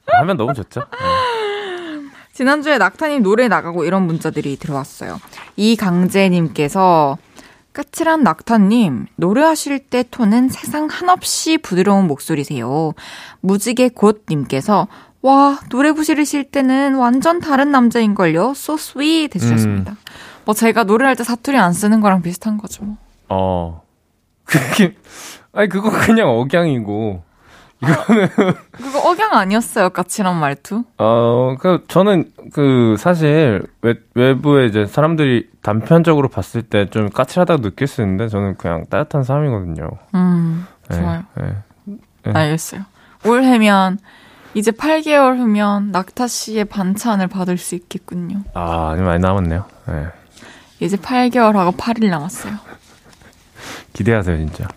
[0.08, 0.82] 하면 너무 좋죠.
[0.82, 2.06] 네.
[2.34, 5.20] 지난주에 낙타님 노래 나가고 이런 문자들이 들어왔어요.
[5.56, 7.18] 이강재님께서
[7.74, 12.94] 까칠한 낙타님, 노래하실 때 톤은 세상 한없이 부드러운 목소리세요.
[13.42, 14.88] 무지개 곧님께서
[15.22, 18.52] 와, 노래 부르실 때는 완전 다른 남자인걸요?
[18.52, 19.98] So sweet 해주셨습니다.
[20.46, 22.96] 뭐 제가 노래할 때 사투리 안 쓰는 거랑 비슷한 거죠.
[23.28, 23.38] 뭐.
[23.38, 23.82] 어.
[24.46, 24.96] 그게,
[25.54, 27.24] 아니, 그거 그냥 억양이고.
[28.72, 30.84] 그거 억양 아니었어요, 까칠한 말투?
[30.98, 37.88] 어, 그, 저는, 그, 사실, 외, 외부에 이제 사람들이 단편적으로 봤을 때 좀 까칠하다고 느낄
[37.88, 39.90] 수 있는데, 저는 그냥 따뜻한 사람이거든요.
[40.16, 41.24] 음, 네, 좋아요.
[41.36, 41.56] 네.
[42.24, 42.32] 네.
[42.34, 42.82] 알겠어요.
[43.26, 44.00] 올해면
[44.54, 48.42] 이제 8개월 후면 낙타 씨의 반찬을 받을 수 있겠군요.
[48.54, 49.66] 아, 많이 남았네요.
[49.88, 50.08] 네.
[50.80, 52.54] 이제 8개월하고 8일 남았어요.
[53.96, 54.68] 기대하세요, 진짜.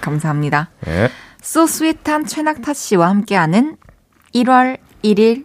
[0.00, 0.70] 감사합니다.
[0.82, 1.08] 네.
[1.42, 3.76] 소스윗한 최낙타 씨와 함께하는
[4.34, 5.44] 1월 1일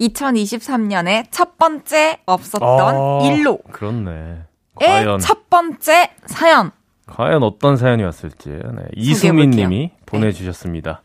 [0.00, 4.42] 2023년의 첫 번째 없었던 아, 일로의 그렇네.
[4.74, 6.72] 과연, 첫 번째 사연.
[7.06, 8.48] 과연 어떤 사연이 왔을지.
[8.48, 8.84] 네.
[8.96, 11.02] 이수민 님이 보내주셨습니다.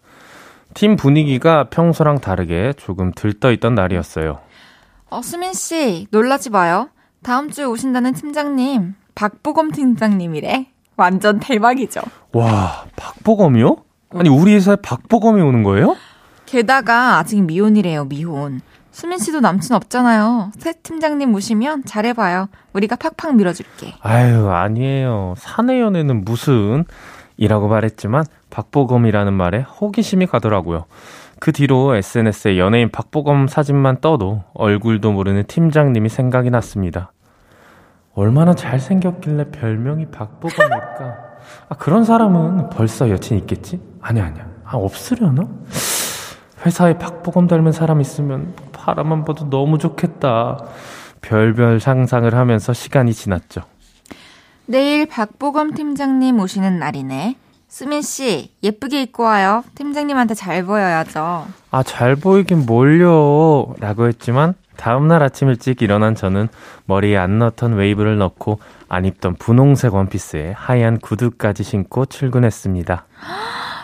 [0.73, 4.39] 팀 분위기가 평소랑 다르게 조금 들떠있던 날이었어요.
[5.10, 6.89] 어, 수민 씨, 놀라지 마요.
[7.23, 10.67] 다음 주에 오신다는 팀장님, 박보검 팀장님이래.
[10.97, 12.01] 완전 대박이죠.
[12.33, 13.77] 와, 박보검이요?
[14.15, 15.95] 아니, 우리 회사에 박보검이 오는 거예요?
[16.45, 18.62] 게다가 아직 미혼이래요, 미혼.
[18.91, 20.51] 수민 씨도 남친 없잖아요.
[20.57, 22.49] 새 팀장님 오시면 잘해봐요.
[22.73, 23.93] 우리가 팍팍 밀어줄게.
[24.01, 25.36] 아유, 아니에요.
[25.38, 26.83] 사내 연애는 무슨
[27.38, 30.86] 이라고 말했지만 박보검이라는 말에 호기심이 가더라고요.
[31.39, 37.12] 그 뒤로 SNS에 연예인 박보검 사진만 떠도 얼굴도 모르는 팀장님이 생각이 났습니다.
[38.17, 41.17] 얼마나 잘생겼길래 별명이 박보검일까?
[41.69, 43.80] 아, 그런 사람은 벌써 여친 있겠지?
[44.01, 44.47] 아니야, 아니야.
[44.65, 45.47] 아, 없으려나?
[46.65, 50.58] 회사에 박보검 닮은 사람 있으면 바라만 봐도 너무 좋겠다.
[51.21, 53.62] 별별 상상을 하면서 시간이 지났죠.
[54.65, 57.36] 내일 박보검 팀장님 오시는 날이네.
[57.67, 59.63] 수민 씨, 예쁘게 입고 와요.
[59.75, 61.45] 팀장님한테 잘 보여야죠.
[61.69, 63.75] 아, 잘 보이긴 뭘요?
[63.80, 66.47] 라고 했지만, 다음날 아침 일찍 일어난 저는
[66.85, 73.05] 머리에 안 넣던 웨이브를 넣고 안 입던 분홍색 원피스에 하얀 구두까지 신고 출근했습니다.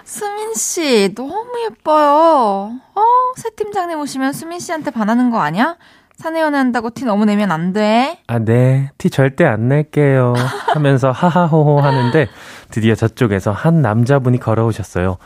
[0.05, 2.71] 수민 씨, 너무 예뻐요.
[2.95, 3.01] 어,
[3.35, 5.75] 새 팀장님 오시면 수민 씨한테 반하는 거 아니야?
[6.15, 8.19] 사내연애 한다고 티 너무 내면 안 돼.
[8.27, 8.91] 아, 네.
[8.99, 10.35] 티 절대 안 낼게요.
[10.73, 12.27] 하면서 하하호호 하는데
[12.69, 15.17] 드디어 저쪽에서 한 남자분이 걸어오셨어요.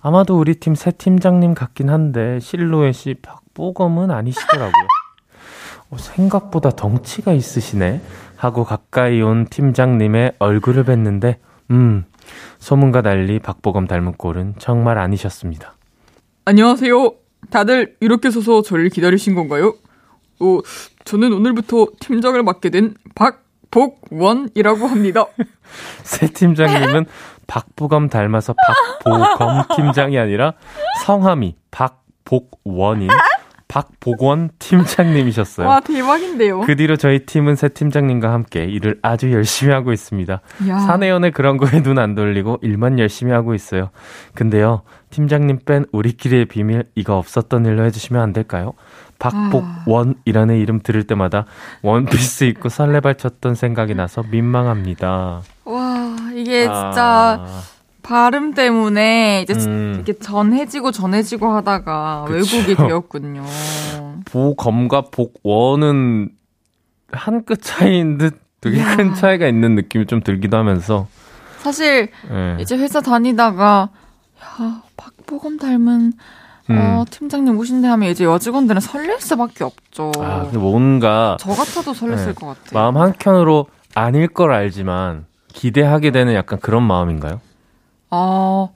[0.00, 4.86] 아마도 우리 팀 새 팀장님 같긴 한데 실루엣이 박보검은 아니시더라고요.
[5.96, 8.00] 어, 생각보다 덩치가 있으시네.
[8.36, 11.36] 하고 가까이 온 팀장님의 얼굴을 뵀는데,
[11.70, 12.04] 음,
[12.58, 15.74] 소문과 달리 박보검 닮은 꼴은 정말 아니셨습니다.
[16.44, 17.14] 안녕하세요.
[17.50, 19.74] 다들 이렇게 서서 저를 기다리신 건가요?
[20.40, 20.58] 어,
[21.04, 25.26] 저는 오늘부터 팀장을 맡게 된 박복원이라고 합니다.
[26.04, 27.06] 새 팀장님은
[27.46, 28.54] 박보검 닮아서
[29.02, 30.54] 박보검 팀장이 아니라
[31.04, 33.08] 성함이 박복원인
[33.76, 35.66] 박복원 팀장님이셨어요.
[35.66, 36.60] 와, 대박인데요.
[36.62, 40.40] 그 뒤로 저희 팀은 새 팀장님과 함께 일을 아주 열심히 하고 있습니다.
[40.68, 40.78] 야.
[40.78, 43.90] 사내연애 그런 거에 눈 안 돌리고 일만 열심히 하고 있어요.
[44.34, 48.72] 근데요, 팀장님 뺀 우리끼리의 비밀 이거 없었던 일로 해주시면 안 될까요?
[49.18, 51.44] 박복원이라는 이름 들을 때마다
[51.82, 55.42] 원피스 입고 설레발 쳤던 생각이 나서 민망합니다.
[55.64, 57.46] 와, 이게 진짜 아,
[58.06, 59.92] 발음 때문에 이제 음.
[59.96, 62.56] 이렇게 전해지고 전해지고 하다가 그쵸.
[62.56, 63.44] 왜곡이 되었군요.
[64.26, 66.30] 보검과 복원은
[67.12, 68.96] 한 끗 차이인 듯 되게 이야.
[68.96, 71.06] 큰 차이가 있는 느낌이 좀 들기도 하면서
[71.58, 72.56] 사실 예.
[72.60, 73.88] 이제 회사 다니다가
[74.42, 76.12] 야, 박보검 닮은
[76.70, 76.76] 음.
[76.78, 80.12] 어, 팀장님 오신대 하면 이제 여직원들은 설렐 수밖에 없죠.
[80.18, 82.32] 아, 근데 뭔가 저 같아도 설렜을 네.
[82.34, 82.70] 것 같아요.
[82.72, 87.40] 마음 한 켠으로 아닐 걸 알지만 기대하게 되는 약간 그런 마음인가요?
[88.16, 88.70] 어,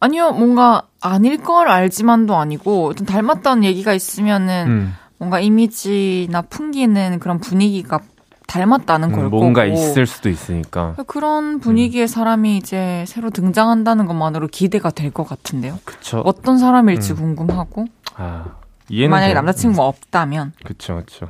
[0.00, 7.38] 아니요, 뭔가 아닐 걸 알지만도 아니고, 좀 닮았다는 얘기가 있으면은, 음, 뭔가 이미지나 풍기는 그런
[7.40, 8.00] 분위기가
[8.46, 9.74] 닮았다는 걸 음, 뭔가 거고.
[9.74, 10.94] 있을 수도 있으니까.
[11.06, 15.78] 그런 분위기의 사람이 이제 새로 등장한다는 것만으로 기대가 될 것 같은데요.
[15.84, 16.22] 그쵸.
[16.24, 17.16] 어떤 사람일지 음.
[17.36, 17.84] 궁금하고,
[18.16, 18.44] 아,
[18.90, 19.34] 만약에.
[19.34, 20.46] 남자친구가 없다면.
[20.48, 21.28] 음, 그쵸, 그쵸.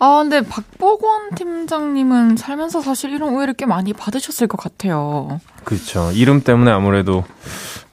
[0.00, 5.40] 아, 근데 박보건 팀장님은 살면서 사실 이런 오해를 꽤 많이 받으셨을 것 같아요.
[5.64, 6.10] 그쵸.
[6.12, 7.24] 이름 때문에 아무래도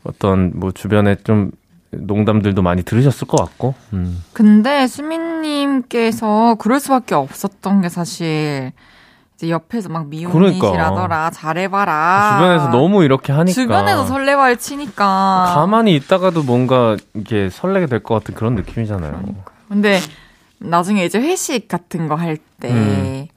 [0.03, 1.51] 어떤 뭐 주변에 좀
[1.91, 3.73] 농담들도 많이 들으셨을 것 같고.
[3.93, 4.23] 음.
[4.33, 8.71] 근데 수민님께서 그럴 수밖에 없었던 게 사실
[9.35, 12.37] 이제 옆에서 막 미혼이시라더라 잘해봐라.
[12.37, 13.53] 주변에서 너무 이렇게 하니까.
[13.53, 19.23] 주변에서 설레발 치니까 가만히 있다가도 뭔가 이게 설레게 될 것 같은 그런 느낌이잖아요.
[19.69, 19.99] 근데
[20.59, 23.27] 나중에 이제 회식 같은 거 할 때 음.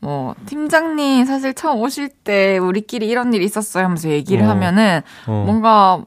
[0.00, 4.48] 뭐 팀장님 사실 처음 오실 때 우리끼리 이런 일 있었어요 하면서 얘기를 어.
[4.50, 5.44] 하면은 어.
[5.46, 6.04] 뭔가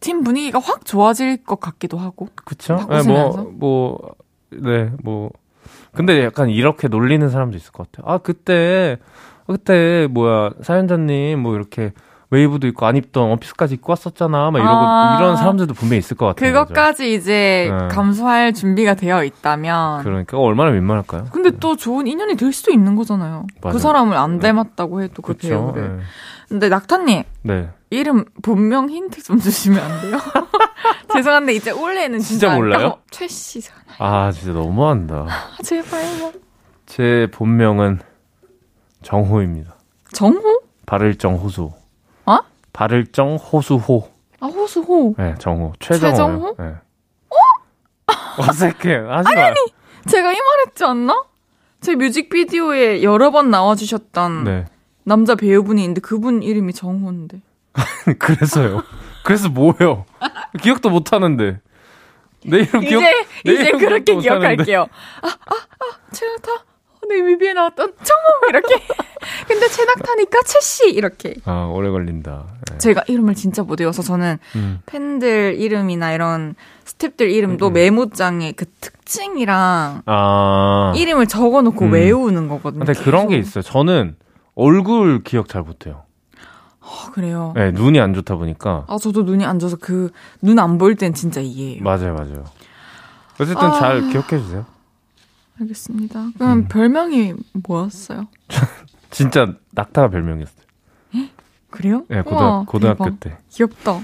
[0.00, 2.76] 팀 분위기가 확 좋아질 것 같기도 하고 그쵸?
[2.76, 3.02] 막 네?
[3.02, 4.00] 뭐, 뭐,
[4.50, 5.30] 네, 뭐.
[5.92, 8.12] 근데 약간 이렇게 놀리는 사람도 있을 것 같아요.
[8.12, 8.98] 아, 그때,
[9.46, 11.92] 그때, 뭐야, 사연자님, 뭐 이렇게
[12.30, 14.50] 웨이브도 입고 안 입던 원피스까지 입고 왔었잖아.
[14.52, 15.16] 막 이러고, 아.
[15.18, 16.52] 이런 사람들도 분명히 있을 것 같아요.
[16.52, 17.88] 그것까지 이제 네.
[17.88, 21.26] 감수할 준비가 되어 있다면 그러니까 얼마나 민망할까요?
[21.32, 23.46] 근데 또 좋은 인연이 될 수도 있는 거잖아요.
[23.60, 23.72] 맞아요.
[23.72, 25.48] 그 사람을 안 닮았다고 해도 그 그쵸?
[25.48, 25.96] 배우를.
[25.96, 26.02] 네.
[26.48, 27.68] 근데 낙타님 네.
[27.90, 30.18] 이름 본명 힌트 좀 주시면 안 돼요?
[31.12, 32.86] 죄송한데 이제 올해는 진짜, 진짜 몰라요?
[32.86, 33.80] 어, 최 씨잖아요.
[33.98, 35.26] 아, 진짜 너무한다.
[35.28, 36.32] 아, 제발요.
[36.86, 38.00] 제 본명은
[39.02, 39.74] 정호입니다.
[40.12, 40.62] 정호?
[40.86, 41.72] 발을 정 호수.
[42.70, 42.72] 어?
[42.72, 44.08] 발을정 호수호.
[44.40, 45.14] 아 호수호.
[45.18, 45.72] 네, 정호.
[45.80, 46.10] 최정호.
[46.10, 46.56] 최정호?
[46.58, 46.74] 네.
[48.48, 48.94] 어색해.
[48.96, 49.52] 하지 마.
[50.08, 51.24] 제가 이 말했지 않나?
[51.80, 54.64] 제 뮤직비디오에 여러 번 나와주셨던 네.
[55.04, 57.40] 남자 배우분이 있는데 그분 이름이 정호인데.
[58.18, 58.82] 그래서요.
[59.24, 60.04] 그래서 뭐예요?
[60.62, 61.60] 기억도 못 하는데.
[62.46, 63.00] 내 이름 기억.
[63.02, 63.12] 이제
[63.44, 64.16] 내 이제 이름 그렇게.
[64.16, 64.86] 기억할게요.
[65.22, 66.50] 아, 아, 아, 최낙타.
[67.08, 68.74] 내 뮤비에 나왔던 정호 이렇게.
[69.50, 71.34] 근데 최낙타니까 최씨 이렇게.
[71.44, 72.44] 아, 오래 걸린다.
[72.70, 72.78] 네.
[72.78, 74.78] 제가 이름을 진짜 못 외워서 저는 음.
[74.86, 77.72] 팬들 이름이나 이런 스탭들 이름도 음.
[77.72, 80.92] 메모장에 그 특징이랑 아.
[80.96, 81.92] 이름을 적어놓고 음.
[81.92, 82.84] 외우는 거거든요.
[82.84, 83.48] 근데 그런 게 계속.
[83.48, 83.62] 있어요.
[83.62, 84.14] 저는
[84.54, 86.04] 얼굴 기억 잘 못해요.
[86.80, 87.52] 아, 그래요.
[87.56, 88.84] 네, 눈이 안 좋다 보니까.
[88.88, 90.10] 아 저도 눈이 안 좋아서 그
[90.42, 91.82] 눈 안 보일 땐 진짜 이해해요.
[91.82, 92.44] 맞아요, 맞아요.
[93.34, 93.72] 어쨌든 아.
[93.80, 94.64] 잘 기억해 주세요.
[95.60, 96.28] 알겠습니다.
[96.38, 96.68] 그럼 음.
[96.68, 97.34] 별명이
[97.66, 98.28] 뭐였어요?
[99.10, 100.64] 진짜 낙타가 별명이었어요.
[101.70, 102.04] 그래요?
[102.08, 103.20] 네, 고등, 우와, 고등학교 대박.
[103.20, 103.38] 때.
[103.50, 104.00] 귀엽다.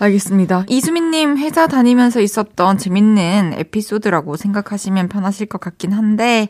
[0.00, 0.64] 알겠습니다.
[0.68, 6.48] 이수민님 회사 다니면서 있었던 재밌는 에피소드라고 생각하시면 편하실 것 같긴 한데,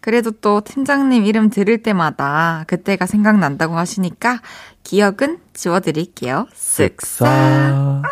[0.00, 4.40] 그래도 또 팀장님 이름 들을 때마다 그때가 생각난다고 하시니까
[4.84, 6.46] 기억은 지워드릴게요.
[6.54, 8.02] 쓱싹.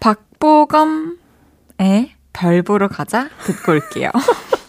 [0.00, 1.16] 박보검의
[2.32, 4.10] 별 보러 가자 듣고 올게요.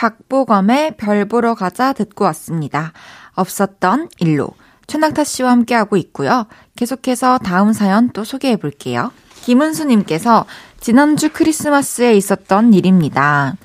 [0.00, 2.94] 박보검의 별 보러 가자 듣고 왔습니다.
[3.34, 4.48] 없었던 일로
[4.86, 6.46] 최낙타 씨와 함께하고 있고요.
[6.74, 9.12] 계속해서 다음 사연 또 소개해 볼게요.
[9.42, 10.46] 김은수님께서
[10.80, 13.56] 지난주 크리스마스에 있었던 일입니다.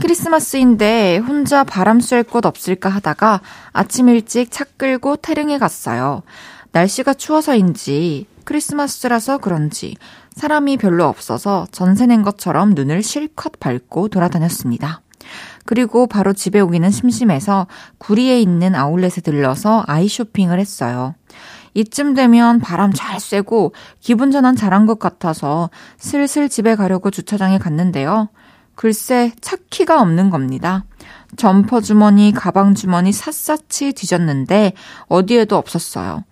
[0.00, 3.40] 크리스마스인데 혼자 바람 쐴 곳 없을까 하다가
[3.72, 6.22] 아침 일찍 차 끌고 태릉에 갔어요.
[6.72, 9.96] 날씨가 추워서인지 크리스마스라서 그런지
[10.34, 15.03] 사람이 별로 없어서 전세 낸 것처럼 눈을 실컷 밟고 돌아다녔습니다.
[15.64, 17.66] 그리고 바로 집에 오기는 심심해서
[17.98, 21.14] 구리에 있는 아울렛에 들러서 아이 쇼핑을 했어요.
[21.74, 28.28] 이쯤 되면 바람 잘 쐬고 기분 전환 잘한 것 같아서 슬슬 집에 가려고 주차장에 갔는데요.
[28.76, 30.84] 글쎄 차 키가 없는 겁니다.
[31.36, 34.72] 점퍼 주머니, 가방 주머니 샅샅이 뒤졌는데
[35.08, 36.24] 어디에도 없었어요.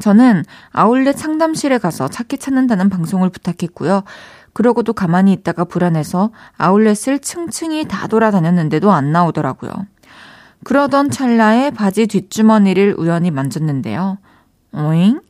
[0.00, 4.02] 저는 아울렛 상담실에 가서 차키 찾는다는 방송을 부탁했고요.
[4.54, 9.70] 그러고도 가만히 있다가 불안해서 아울렛을 층층이 다 돌아다녔는데도 안 나오더라고요.
[10.64, 14.16] 그러던 찰나에 바지 뒷주머니를 우연히 만졌는데요.
[14.72, 15.20] 어잉?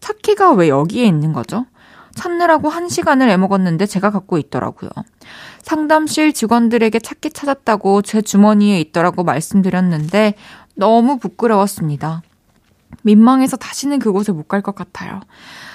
[0.00, 1.64] 차키가 왜 여기에 있는 거죠?
[2.14, 4.90] 찾느라고 한 시간을 애먹었는데 제가 갖고 있더라고요.
[5.62, 10.34] 상담실 직원들에게 찾기 찾았다고 제 주머니에 있더라고 말씀드렸는데
[10.74, 12.22] 너무 부끄러웠습니다.
[13.02, 15.20] 민망해서 다시는 그곳에 못 갈 것 같아요.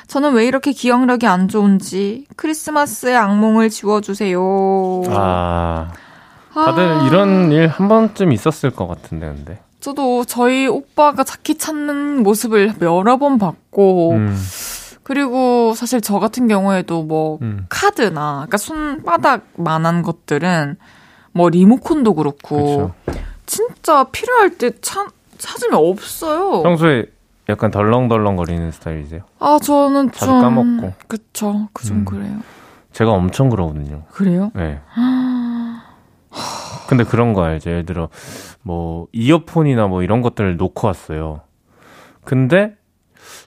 [0.08, 4.40] 저는 왜 이렇게 기억력이 안 좋은지 크리스마스의 악몽을 지워주세요.
[5.10, 5.92] 아,
[6.54, 7.08] 다들 아.
[7.08, 9.60] 이런 일 한 번쯤 있었을 것 같은데, 근데.
[9.80, 14.38] 저도 저희 오빠가 자키 찾는 모습을 여러 번 봤고, 음.
[15.04, 17.66] 그리고 사실 저 같은 경우에도 뭐 음.
[17.70, 20.76] 카드나 그러니까 손바닥만한 것들은
[21.32, 23.20] 뭐 리모컨도 그렇고 그쵸.
[23.46, 26.62] 진짜 필요할 때 찾, 찾으면 없어요.
[26.64, 27.06] 평소에
[27.50, 29.22] 약간 덜렁덜렁 거리는 스타일이세요?
[29.40, 30.94] 아 저는 자주 좀 까먹고.
[31.08, 32.06] 그쵸, 그좀 음.
[32.06, 32.38] 그래요.
[32.92, 34.04] 제가 엄청 그러거든요.
[34.12, 34.52] 그래요?
[34.56, 34.80] 네.
[36.88, 37.70] 근데 그런 거 알죠?
[37.70, 38.10] 예를 들어
[38.62, 41.42] 뭐 이어폰이나 뭐 이런 것들을 놓고 왔어요.
[42.24, 42.76] 근데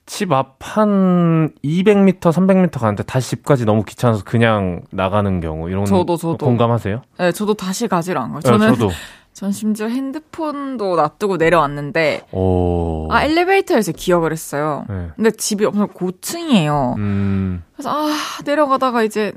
[0.07, 6.16] 집 앞 한 200m, 300m 가는데 다시 집까지 너무 귀찮아서 그냥 나가는 경우 이런 저도
[6.16, 7.03] 저도 공감하세요?
[7.18, 8.40] 네, 저도 다시 가지를 안 가요.
[8.40, 8.90] 저는 네, 저도.
[9.41, 13.09] 전 심지어 핸드폰도 놔두고 내려왔는데 오.
[13.11, 14.84] 아 엘리베이터에서 기억을 했어요.
[14.86, 15.09] 네.
[15.16, 16.97] 근데 집이 엄청 고층이에요.
[16.99, 17.62] 음.
[17.74, 18.12] 그래서 아
[18.45, 19.32] 내려가다가 이제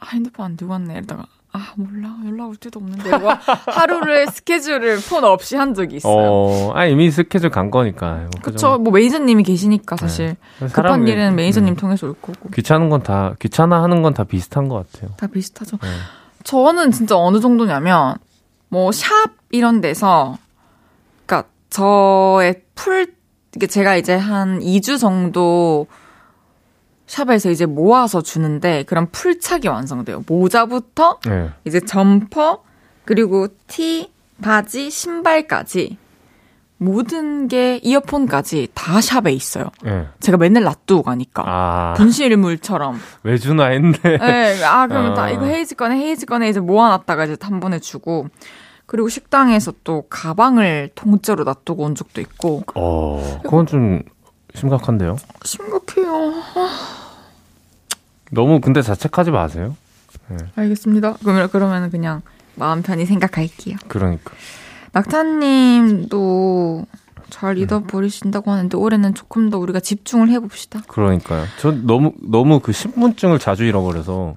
[0.00, 3.10] 아, 핸드폰 놔두고 왔네 이러다가 아 몰라 연락 올 데도 없는데
[3.70, 6.16] 하루를 스케줄을 폰 없이 한 적이 있어요.
[6.16, 8.26] 어, 아 이미 스케줄 간 거니까.
[8.42, 8.76] 그렇죠.
[8.78, 10.00] 뭐 매니저님이 계시니까 네.
[10.00, 10.66] 사실 네.
[10.66, 11.76] 급한 일은 매니저님 음.
[11.76, 12.50] 통해서 올 거고.
[12.50, 15.12] 귀찮은 건 다 귀찮아 하는 건 다 비슷한 것 같아요.
[15.16, 15.76] 다 비슷하죠.
[15.80, 15.88] 네.
[16.42, 18.16] 저는 진짜 어느 정도냐면
[18.68, 20.38] 뭐 샵 이런 데서
[21.26, 23.14] 그러니까 저의 full
[23.56, 25.86] 이게 제가 이제 한 2주 정도
[27.06, 30.24] 샵에서 이제 모아서 주는데 그런 full착이 완성돼요.
[30.26, 31.50] 모자부터 네.
[31.64, 32.62] 이제 점퍼
[33.06, 34.12] 그리고 티,
[34.42, 35.96] 바지, 신발까지
[36.78, 39.70] 모든 게 이어폰까지 다 샵에 있어요.
[39.82, 40.06] 네.
[40.20, 41.94] 제가 맨날 놔두고 가니까 아.
[41.96, 44.18] 분실물처럼 왜 주나 했는데.
[44.18, 45.14] 네, 아 그러면 아.
[45.14, 48.28] 다 이거 헤이즈 거네 헤이즈 거네 이제 모아놨다가 이제 한 번에 주고
[48.86, 52.62] 그리고 식당에서 또 가방을 통째로 놔두고 온 적도 있고.
[52.74, 54.02] 어, 그건 좀
[54.54, 55.16] 심각한데요?
[55.44, 56.32] 심각해요.
[58.30, 59.76] 너무 근데 자책하지 마세요.
[60.28, 60.36] 네.
[60.56, 61.16] 알겠습니다.
[61.20, 62.22] 그러면 그러면 그냥
[62.54, 63.76] 마음 편히 생각할게요.
[63.88, 64.32] 그러니까.
[64.92, 66.86] 낙타님도
[67.30, 67.62] 잘 네.
[67.62, 70.80] 잊어버리신다고 하는데 올해는 조금 더 우리가 집중을 해봅시다.
[70.88, 71.44] 그러니까요.
[71.60, 74.36] 저 너무 너무 그 신분증을 자주 잃어버려서.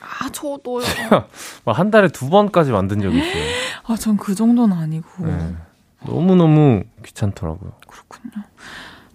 [0.00, 0.84] 아 저도요.
[1.66, 3.42] 한 달에 두 번까지 만든 적이 있어요.
[3.86, 5.26] 아 전 그 정도는 아니고.
[5.26, 5.54] 네.
[6.06, 7.72] 너무 너무 귀찮더라고요.
[7.86, 8.44] 그렇군요.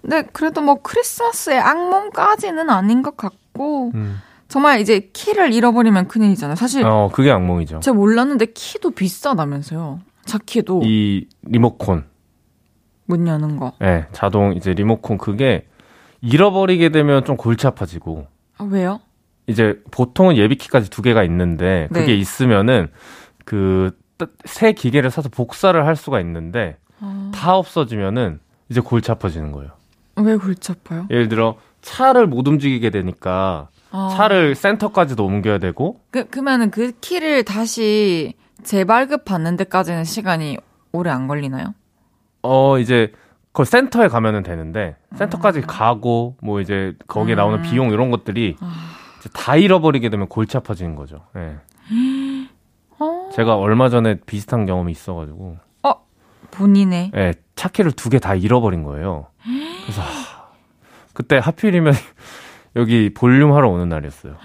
[0.01, 4.21] 네, 그래도 뭐 크리스마스의 악몽까지는 아닌 것 같고, 음.
[4.47, 6.55] 정말 이제 키를 잃어버리면 큰일이잖아요.
[6.55, 6.85] 사실.
[6.85, 7.81] 어, 그게 악몽이죠.
[7.81, 9.99] 제가 몰랐는데 키도 비싸다면서요.
[10.29, 10.81] 자키도.
[10.85, 12.05] 이 리모콘.
[13.05, 13.73] 문 여는 거.
[13.79, 15.65] 네, 자동 이제 리모콘 그게
[16.21, 18.27] 잃어버리게 되면 좀 골치 아파지고.
[18.57, 18.99] 아, 왜요?
[19.47, 22.15] 이제 보통은 예비키까지 두 개가 있는데 그게 네.
[22.15, 22.89] 있으면은
[23.45, 23.91] 그
[24.45, 27.31] 새 기계를 사서 복사를 할 수가 있는데 아...
[27.33, 29.71] 다 없어지면은 이제 골치 아파지는 거예요.
[30.17, 31.07] 왜 골치 아파요?
[31.09, 34.13] 예를 들어 차를 못 움직이게 되니까 아.
[34.15, 36.01] 차를 센터까지도 옮겨야 되고.
[36.11, 40.57] 그, 그러면은 그 키를 다시 재발급 받는 데까지는 시간이
[40.91, 41.73] 오래 안 걸리나요?
[42.41, 43.11] 어, 이제
[43.51, 45.63] 그 센터에 가면은 되는데 센터까지 음.
[45.67, 47.37] 가고 뭐 이제 거기에 음.
[47.37, 48.71] 나오는 비용 이런 것들이 아.
[49.33, 51.25] 다 잃어버리게 되면 골치 아파지는 거죠.
[51.35, 51.39] 예.
[51.39, 51.57] 네.
[52.99, 53.29] 어.
[53.33, 55.57] 제가 얼마 전에 비슷한 경험이 있어가지고.
[55.83, 55.93] 어,
[56.51, 57.11] 본인의.
[57.15, 59.27] 예, 네, 차키를 두 개 다 잃어버린 거예요.
[59.83, 60.01] 그래서
[61.13, 61.93] 그때 하필이면
[62.77, 64.35] 여기 볼륨 하러 오는 날이었어요.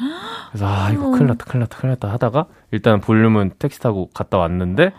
[0.51, 4.37] 그래서 아 이거 큰일 났다 큰일 났다 큰일 났다 하다가 일단 볼륨은 택시 타고 갔다
[4.37, 4.93] 왔는데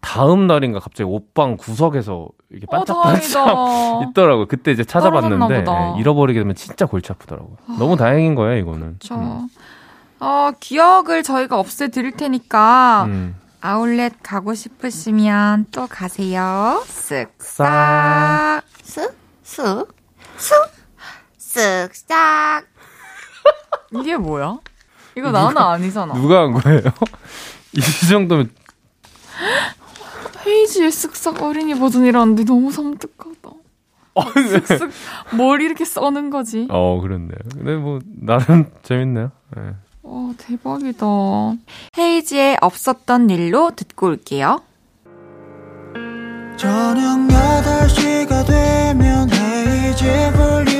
[0.00, 4.10] 다음 날인가 갑자기 옷방 구석에서 이게 어, 반짝반짝 다행이다.
[4.10, 4.46] 있더라고요.
[4.46, 5.64] 그때 이제 찾아봤는데.
[5.68, 7.56] 예, 잃어버리게 되면 진짜 골치 아프더라고요.
[7.78, 8.96] 너무 다행인 거예요, 이거는.
[8.98, 9.48] 저, 음.
[10.20, 13.36] 어, 기억을 저희가 없애 드릴 테니까, 음.
[13.60, 16.82] 아울렛 가고 싶으시면 또 가세요.
[16.86, 17.30] 싹.
[17.38, 18.62] 쓱싹.
[18.82, 19.88] 쓱, 쓱,
[21.38, 22.64] 쓱, 쓱싹.
[24.00, 24.58] 이게 뭐야?
[25.16, 26.14] 이거 나는 아니잖아.
[26.14, 26.80] 누가 한 거예요?
[27.72, 28.50] 이 정도면
[30.46, 33.50] 헤이지의 쓱싹 어린이 버전이라는데 너무 섬뜩하다.
[34.14, 34.60] 어, 네.
[34.60, 34.90] 쓱쓱
[35.36, 36.66] 뭘 이렇게 써는 거지?
[36.70, 37.38] 어 그렇네요.
[37.54, 39.30] 근데 뭐 나름 재밌네요.
[39.58, 39.74] 예.
[40.02, 41.06] 와 대박이다.
[41.98, 44.60] 헤이지의 없었던 일로 듣고 올게요.
[46.56, 50.75] 저녁 8시가 되면 헤이즈 볼륨을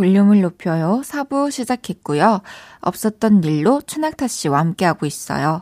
[0.00, 1.02] 볼륨을 높여요.
[1.04, 2.40] 4부 시작했고요.
[2.80, 5.60] 없었던 일로 추낙타 씨와 함께하고 있어요.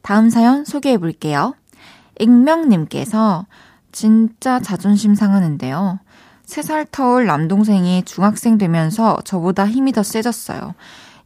[0.00, 1.54] 다음 사연 소개해 볼게요.
[2.20, 3.46] 익명님께서
[3.90, 5.98] 진짜 자존심 상하는데요.
[6.46, 10.74] 3살 터울 남동생이 중학생 되면서 저보다 힘이 더 세졌어요.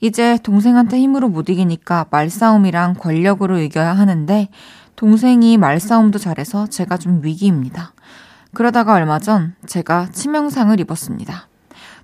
[0.00, 4.48] 이제 동생한테 힘으로 못 이기니까 말싸움이랑 권력으로 이겨야 하는데
[4.96, 7.92] 동생이 말싸움도 잘해서 제가 좀 위기입니다.
[8.54, 11.48] 그러다가 얼마 전 제가 치명상을 입었습니다.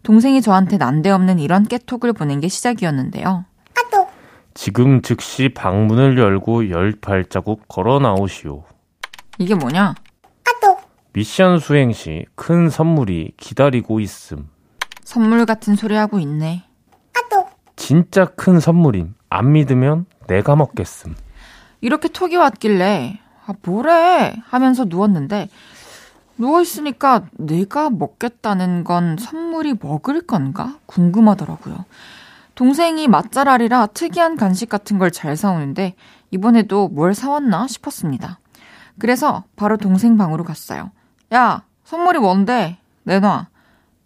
[0.02, 3.44] 동생이 저한테 난데없는 이런 깨톡을 보낸 게 시작이었는데요.
[4.54, 8.64] 지금 즉시 방문을 열고 열 발자국 걸어 나오시오.
[9.38, 9.94] 이게 뭐냐?
[11.12, 14.48] 미션 수행 시 큰 선물이 기다리고 있음.
[15.02, 16.62] 선물 같은 소리 하고 있네.
[17.76, 19.14] 진짜 큰 선물임.
[19.28, 21.14] 안 믿으면 내가 먹겠음.
[21.80, 25.48] 이렇게 톡이 왔길래 아 뭐래 하면서 누웠는데
[26.40, 31.84] 누워 있으니까 내가 먹겠다는 건 선물이 먹을 건가 궁금하더라고요.
[32.54, 35.94] 동생이 맛잘알이라 특이한 간식 같은 걸 잘 사오는데
[36.30, 38.38] 이번에도 뭘 사왔나 싶었습니다.
[38.98, 40.90] 그래서 바로 동생 방으로 갔어요.
[41.34, 43.48] 야 선물이 뭔데 내놔.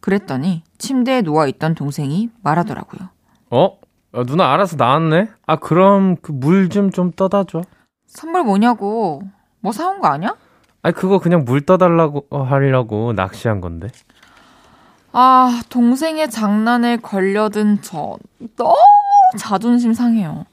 [0.01, 3.09] 그랬더니 침대에 누워 있던 동생이 말하더라고요.
[3.51, 3.79] 어?
[4.13, 5.29] 어, 누나 알아서 나왔네?
[5.47, 7.63] 아, 그럼 그물좀좀 떠다 줘.
[8.07, 9.23] 선물 뭐냐고
[9.61, 10.35] 뭐 사온 거 아니야?
[10.85, 13.89] 아니, 그거 그냥 물 떠달라고 어, 하려고 낚시한 건데.
[15.13, 18.19] 아, 동생의 장난에 걸려든 저
[18.57, 18.77] 너무
[19.39, 20.45] 자존심 상해요.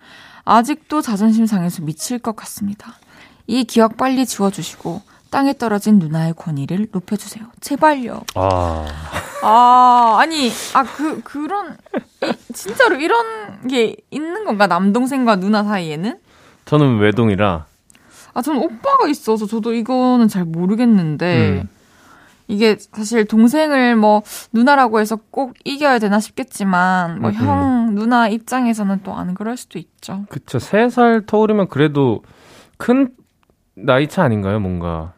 [0.45, 2.93] 아직도 자존심 상해서 미칠 것 같습니다.
[3.45, 5.01] 이 기억 빨리 지워주시고
[5.31, 7.43] 땅에 떨어진 누나의 권위를 높여주세요.
[7.59, 8.21] 제발요.
[8.35, 8.87] 아,
[9.43, 11.75] 아, 아니, 아, 그, 그런,
[12.23, 14.67] 이, 진짜로 이런 게 있는 건가?
[14.67, 16.19] 남동생과 누나 사이에는?
[16.63, 17.65] 저는 외동이라.
[18.33, 21.69] 아, 저는 오빠가 있어서 저도 이거는 잘 모르겠는데, 음.
[22.47, 29.01] 이게 사실 동생을 뭐 누나라고 해서 꼭 이겨야 되나 싶겠지만, 뭐 음, 형, 누나 입장에서는
[29.03, 30.25] 또 안 그럴 수도 있죠.
[30.29, 30.59] 그쵸.
[30.59, 32.23] 세 살 터울이면 그래도
[32.77, 33.09] 큰
[33.75, 35.13] 나이 차 아닌가요, 뭔가.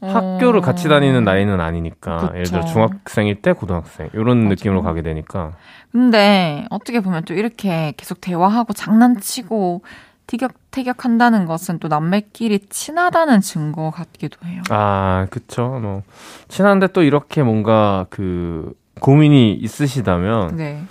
[0.00, 2.16] 학교를 같이 다니는 나이는 아니니까.
[2.16, 2.20] 어.
[2.20, 2.32] 그쵸.
[2.34, 4.08] 예를 들어 중학생일 때 고등학생.
[4.12, 4.48] 이런 맞아요.
[4.50, 5.52] 느낌으로 가게 되니까.
[5.90, 9.82] 근데 어떻게 보면 또 이렇게 계속 대화하고 장난치고
[10.28, 14.62] 티격태격 한다는 것은 또 남매끼리 친하다는 증거 같기도 해요.
[14.68, 15.78] 아, 그쵸.
[15.82, 16.02] 뭐.
[16.48, 20.56] 친한데 또 이렇게 뭔가 그 고민이 있으시다면.
[20.56, 20.84] 네.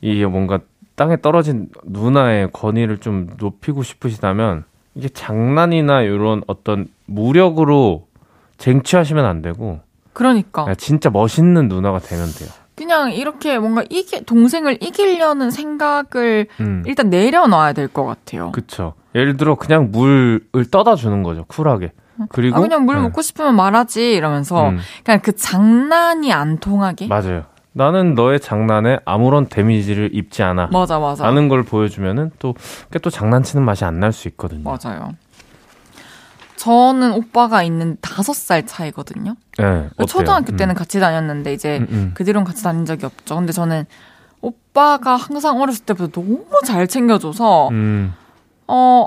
[0.00, 0.60] 이게 뭔가
[0.96, 4.64] 땅에 떨어진 누나의 권위를 좀 높이고 싶으시다면
[4.94, 8.06] 이게 장난이나 이런 어떤 무력으로
[8.56, 9.80] 쟁취하시면 안 되고
[10.14, 10.64] 그러니까.
[10.64, 12.48] 그냥 진짜 멋있는 누나가 되면 돼요.
[12.80, 16.82] 그냥 이렇게 뭔가 이기, 동생을 이기려는 생각을 음.
[16.86, 18.52] 일단 내려놔야 될 것 같아요.
[18.52, 18.94] 그쵸.
[19.14, 21.44] 예를 들어 그냥 물을 떠다 주는 거죠.
[21.46, 21.92] 쿨하게.
[22.30, 23.02] 그리고 아, 그냥 물 네.
[23.02, 27.06] 먹고 싶으면 말하지 이러면서 음, 그냥 그 장난이 안 통하게.
[27.08, 27.44] 맞아요.
[27.72, 30.68] 나는 너의 장난에 아무런 데미지를 입지 않아.
[30.72, 31.24] 맞아, 맞아.
[31.24, 32.54] 라는 걸 보여주면은 또,
[32.86, 34.62] 그게 또 장난치는 맛이 안 날 수 있거든요.
[34.64, 35.10] 맞아요.
[36.60, 39.34] 저는 오빠가 있는 다섯 살 차이거든요.
[39.58, 39.88] 네?
[40.06, 40.56] 초등학교 음.
[40.58, 42.10] 때는 같이 다녔는데 이제 음, 음.
[42.12, 43.36] 그 뒤로는 같이 다닌 적이 없죠.
[43.36, 43.86] 근데 저는
[44.42, 48.12] 오빠가 항상 어렸을 때부터 너무 잘 챙겨줘서 음,
[48.68, 49.06] 어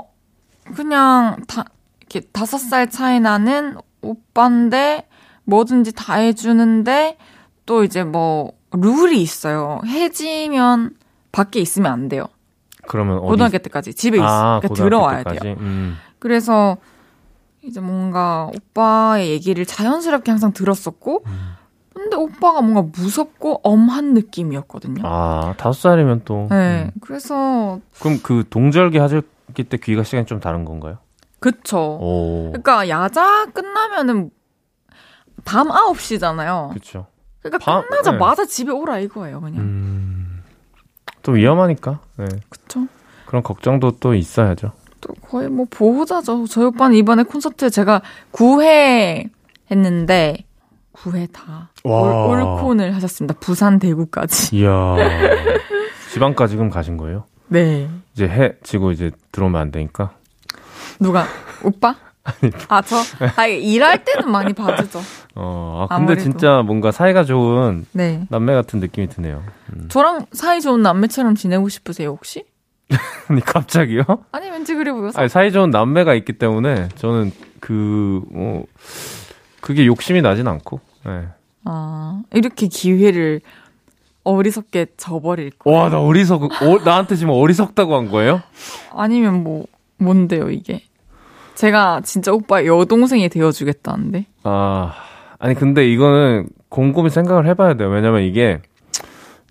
[0.74, 1.64] 그냥 다
[2.00, 5.06] 이렇게 다섯 살 차이 나는 오빠인데
[5.44, 7.18] 뭐든지 다 해주는데
[7.66, 9.80] 또 이제 뭐 룰이 있어요.
[9.86, 10.96] 해지면
[11.30, 12.26] 밖에 있으면 안 돼요.
[12.88, 15.38] 그러면 어디 고등학교 때까지 집에 있, 아, 그러니까 들어와야 때까지?
[15.38, 15.56] 돼요.
[15.60, 15.96] 음.
[16.18, 16.78] 그래서
[17.66, 21.54] 이제 뭔가 오빠의 얘기를 자연스럽게 항상 들었었고, 음.
[21.94, 25.02] 근데 오빠가 뭔가 무섭고 엄한 느낌이었거든요.
[25.06, 26.48] 아, 다섯 살이면 또.
[26.50, 26.90] 네, 음.
[27.00, 30.98] 그래서 그럼 그 동절기 하절기 때 귀가 시간이 좀 다른 건가요?
[31.40, 31.98] 그쵸.
[32.00, 32.48] 오.
[32.50, 34.30] 그러니까 야자 끝나면은
[35.44, 36.72] 밤 9시잖아요.
[36.74, 37.06] 그쵸.
[37.40, 39.60] 그러니까 밤- 끝나자마자 집에 오라 이거예요, 그냥.
[39.60, 40.42] 음.
[41.22, 42.00] 또 위험하니까.
[42.16, 42.26] 네.
[42.48, 42.86] 그쵸.
[43.26, 44.72] 그런 걱정도 또 있어야죠.
[45.06, 46.46] 또 거의 뭐 보호자죠.
[46.46, 48.00] 저희 오빠는 이번에 콘서트에 제가
[48.32, 49.28] 9회
[49.70, 50.44] 했는데
[50.94, 52.26] 9회 다 와.
[52.26, 53.34] 올, 올콘을 하셨습니다.
[53.38, 54.56] 부산 대구까지.
[54.56, 54.70] 이야.
[56.12, 57.24] 지방까지 그럼 가신 거예요?
[57.48, 57.88] 네.
[58.14, 60.12] 이제 해 지고 이제 들어오면 안 되니까.
[60.98, 61.26] 누가
[61.62, 61.94] 오빠?
[62.68, 62.96] 아 저?
[63.36, 65.00] 아 일할 때는 많이 봐주죠.
[65.34, 66.22] 어, 아, 근데 아무래도.
[66.22, 68.26] 진짜 뭔가 사이가 좋은 네.
[68.30, 69.42] 남매 같은 느낌이 드네요.
[69.74, 69.88] 음.
[69.90, 72.44] 저랑 사이 좋은 남매처럼 지내고 싶으세요 혹시?
[73.28, 74.02] 아니, 갑자기요?
[74.32, 75.18] 아니 왠지 그래 보여서.
[75.18, 78.66] 아니, 사이 좋은 남매가 있기 때문에 저는 그, 뭐,
[79.60, 80.80] 그게 욕심이 나진 않고.
[81.06, 81.26] 네.
[81.64, 83.40] 아 이렇게 기회를
[84.24, 85.70] 어리석게 저버릴 거.
[85.70, 88.42] 와, 나 어리석, 어, 나한테 지금 어리석다고 한 거예요?
[88.92, 89.66] 아니면 뭐
[89.98, 90.82] 뭔데요 이게?
[91.54, 94.26] 제가 진짜 오빠 여동생이 되어주겠다는데.
[94.42, 94.92] 아,
[95.38, 97.88] 아니, 근데 이거는 곰곰이 생각을 해봐야 돼요.
[97.88, 98.60] 왜냐면 이게,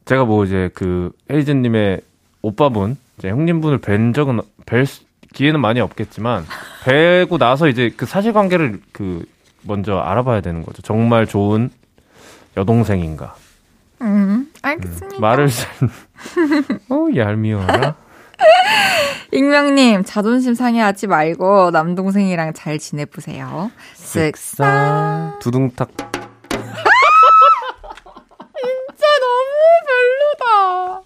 [0.05, 2.01] 제가 뭐 이제 그, 헤이즈님의
[2.41, 5.03] 오빠분, 이제 형님분을 뵌 적은, 뵐 수-
[5.33, 6.45] 기회는 많이 없겠지만,
[6.85, 9.25] 뵈고 나서 이제 그 사실관계를 그,
[9.63, 10.81] 먼저 알아봐야 되는 거죠.
[10.81, 11.69] 정말 좋은
[12.57, 13.35] 여동생인가.
[14.01, 15.19] 음 알겠습니다.
[15.21, 15.69] 말을 잘,
[16.89, 17.95] 어, 얄미워라.
[19.31, 23.71] 익명님 자존심 상해하지 말고 남동생이랑 잘 지내보세요.
[23.95, 25.39] 쓱싹.
[25.39, 25.89] 두둥탁.
[28.59, 29.51] 진짜 너무
[29.87, 31.01] 별로다.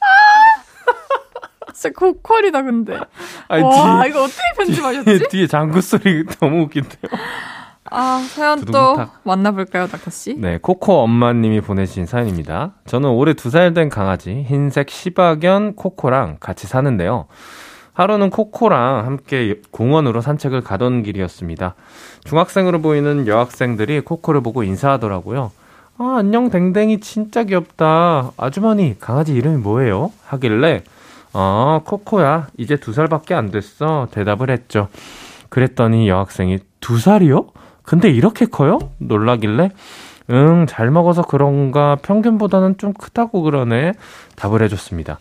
[0.00, 2.98] 아, 진짜 고퀄이다 근데.
[3.48, 5.28] 아니, 와 뒤에, 이거 어떻게 뒤에, 편집하셨지?
[5.30, 7.10] 뒤에 장구 소리 너무 웃긴데요.
[7.90, 8.96] 아 사연 또.
[9.22, 10.34] 만나볼까요, 닥터 씨?
[10.34, 12.72] 네, 코코 엄마님이 보내주신 사연입니다.
[12.86, 17.26] 저는 올해 두 살 된 강아지 흰색 시바견 코코랑 같이 사는데요.
[17.92, 21.74] 하루는 코코랑 함께 공원으로 산책을 가던 길이었습니다.
[22.24, 25.50] 중학생으로 보이는 여학생들이 코코를 보고 인사하더라고요.
[25.98, 28.32] 아, 안녕 댕댕이 진짜 귀엽다.
[28.36, 30.12] 아주머니, 강아지 이름이 뭐예요?
[30.26, 30.82] 하길래
[31.38, 32.46] 아, 코코야.
[32.56, 34.08] 이제 두 살밖에 안 됐어.
[34.10, 34.88] 대답을 했죠.
[35.50, 37.48] 그랬더니 여학생이 두 살이요?
[37.82, 38.78] 근데 이렇게 커요?
[38.98, 39.68] 놀라길래
[40.30, 43.92] 응, 잘 먹어서 그런가 평균보다는 좀 크다고 그러네.
[44.36, 45.18] 답을 해줬습니다.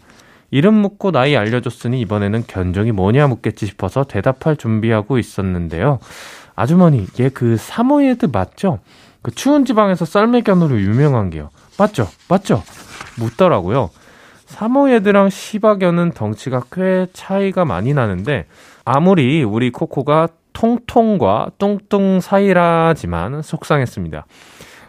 [0.51, 5.99] 이름 묻고 나이 알려줬으니 이번에는 견종이 뭐냐 묻겠지 싶어서 대답할 준비하고 있었는데요.
[6.55, 8.79] 아주머니, 얘 그 사모예드 맞죠?
[9.21, 11.49] 그 추운 지방에서 썰매견으로 유명한 게요.
[11.77, 12.07] 맞죠?
[12.29, 12.63] 맞죠?
[13.19, 13.89] 묻더라고요.
[14.45, 18.45] 사모예드랑 시바견은 덩치가 꽤 차이가 많이 나는데
[18.83, 24.25] 아무리 우리 코코가 통통과 뚱뚱 사이라지만 속상했습니다.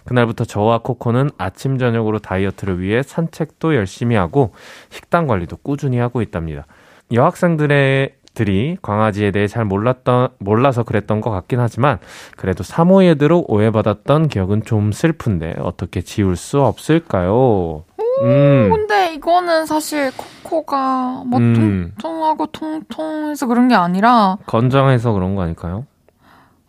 [0.04, 4.52] 그날부터 저와 코코는 아침 저녁으로 다이어트를 위해 산책도 열심히 하고
[4.90, 6.66] 식단 관리도 꾸준히 하고 있답니다.
[7.12, 11.98] 여학생들의 들이 강아지에 대해 잘 몰랐던 몰라서 그랬던 것 같긴 하지만
[12.36, 17.84] 그래도 사모예드로 오해받았던 기억은 좀 슬픈데 어떻게 지울 수 없을까요?
[18.22, 21.92] 음, 근데 이거는 사실 코코가 뭐 음.
[21.96, 25.86] 통통하고 통통해서 그런 게 아니라 건장해서 그런 거 아닐까요?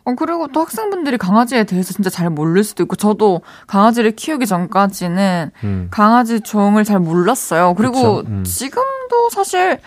[0.08, 5.50] 어, 그리고 또 학생분들이 강아지에 대해서 진짜 잘 모를 수도 있고, 저도 강아지를 키우기 전까지는
[5.64, 7.74] 음, 강아지 종을 잘 몰랐어요.
[7.74, 8.42] 그리고 음.
[8.42, 9.78] 지금도 사실,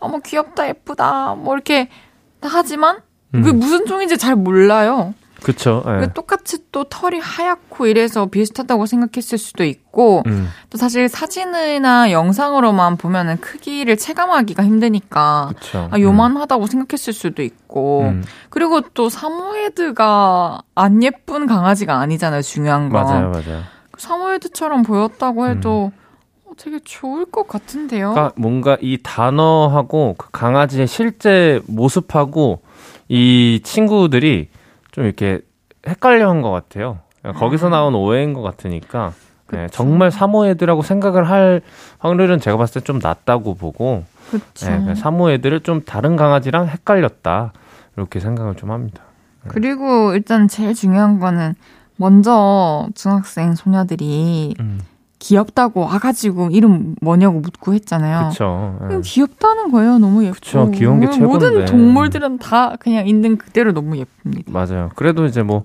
[0.00, 1.88] 어, 뭐 귀엽다, 예쁘다, 뭐 이렇게
[2.42, 2.98] 하지만,
[3.34, 3.42] 음.
[3.42, 5.14] 그게 무슨 종인지 잘 몰라요.
[6.00, 12.96] 그게 똑같이 또 털이 하얗고 이래서 비슷하다고 생각했을 수도 있고, 음, 또 사실 사진이나 영상으로만
[12.96, 15.88] 보면은 크기를 체감하기가 힘드니까, 그쵸.
[15.90, 23.04] 아, 요만하다고 생각했을 수도 있고, 음, 그리고 또 사모예드가 안 예쁜 강아지가 아니잖아요, 중요한 건.
[23.04, 23.62] 맞아요, 맞아요.
[23.96, 25.92] 사모예드처럼 보였다고 해도
[26.44, 28.12] 어, 되게 좋을 것 같은데요.
[28.12, 32.60] 그러니까 뭔가 이 단어하고 그 강아지의 실제 모습하고
[33.08, 34.48] 이 친구들이
[34.98, 35.40] 좀 이렇게
[35.86, 36.98] 헷갈려 한 것 같아요.
[37.22, 39.12] 그러니까 거기서 나온 오해인 것 같으니까
[39.52, 39.68] 네.
[39.70, 41.62] 정말 사모예드라고 생각을 할
[42.00, 44.02] 확률은 제가 봤을 때 좀 낮다고 보고.
[44.60, 47.52] 네, 사모예드를 좀 다른 강아지랑 헷갈렸다
[47.96, 49.02] 이렇게 생각을 좀 합니다.
[49.46, 51.54] 그리고 일단 제일 중요한 거는
[51.96, 54.80] 먼저 중학생 소녀들이 음,
[55.18, 58.18] 귀엽다고 와가지고 이름 뭐냐고 묻고 했잖아요.
[58.18, 58.76] 그렇죠.
[58.80, 59.98] 그냥 귀엽다는 거예요.
[59.98, 60.34] 너무 예쁘고.
[60.40, 61.64] 그쵸, 귀여운 게 모든 최고인데.
[61.66, 64.50] 동물들은 다 그냥 있는 그대로 너무 예쁩니다.
[64.52, 64.90] 맞아요.
[64.94, 65.64] 그래도 이제 뭐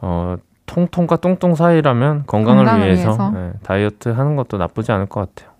[0.00, 0.36] 어,
[0.66, 3.30] 통통과 똥똥 사이라면 건강을, 건강을 위해서, 위해서.
[3.30, 5.52] 네, 다이어트 하는 것도 나쁘지 않을 것 같아요.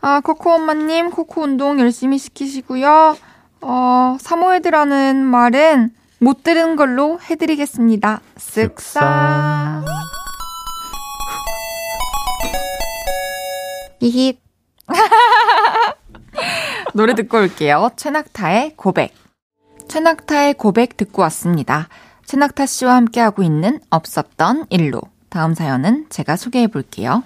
[0.00, 3.16] 아, 코코 엄마님, 코코 운동 열심히 시키시고요.
[3.62, 5.90] 어, 사모예드라는 말은
[6.20, 8.20] 못 들은 걸로 해드리겠습니다.
[8.36, 9.97] 쓱싹.
[14.00, 14.38] 히힛.
[16.94, 17.90] 노래 듣고 올게요.
[17.96, 19.14] 최낙타의 고백.
[19.88, 21.88] 최낙타의 고백 듣고 왔습니다.
[22.26, 25.00] 최낙타 씨와 함께하고 있는 없었던 일로.
[25.30, 27.22] 다음 사연은 제가 소개해 볼게요.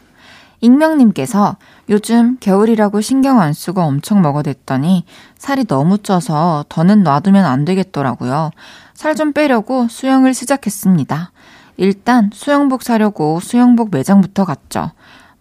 [0.60, 1.56] 익명님께서
[1.88, 5.04] 요즘 겨울이라고 신경 안 쓰고 엄청 먹어댔더니
[5.36, 8.50] 살이 너무 쪄서 더는 놔두면 안 되겠더라고요.
[8.94, 11.32] 살 좀 빼려고 수영을 시작했습니다.
[11.78, 14.92] 일단 수영복 사려고 수영복 매장부터 갔죠.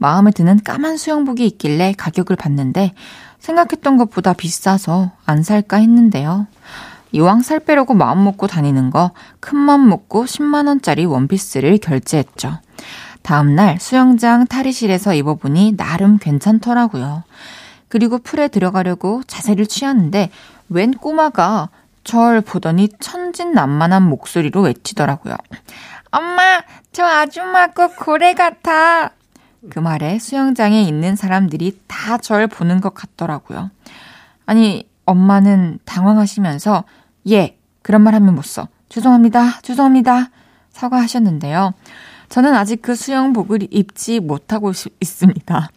[0.01, 2.93] 마음에 드는 까만 수영복이 있길래 가격을 봤는데
[3.37, 6.47] 생각했던 것보다 비싸서 안 살까 했는데요.
[7.11, 12.57] 이왕 살 빼려고 마음 먹고 다니는 거 큰맘 먹고 10만 원짜리 원피스를 결제했죠.
[13.21, 17.23] 다음날 수영장 탈의실에서 입어보니 나름 괜찮더라고요.
[17.87, 20.31] 그리고 풀에 들어가려고 자세를 취하는데
[20.69, 21.69] 웬 꼬마가
[22.03, 25.35] 절 보더니 천진난만한 목소리로 외치더라고요.
[26.09, 29.11] 엄마, 저 아줌마 꼭 고래 같아.
[29.69, 33.69] 그 말에 수영장에 있는 사람들이 다 절 보는 것 같더라고요.
[34.45, 36.83] 아니, 엄마는 당황하시면서,
[37.29, 38.67] 예, 그런 말 하면 못 써.
[38.89, 40.29] 죄송합니다, 죄송합니다.
[40.71, 41.73] 사과하셨는데요.
[42.29, 45.69] 저는 아직 그 수영복을 입지 못하고 있습니다.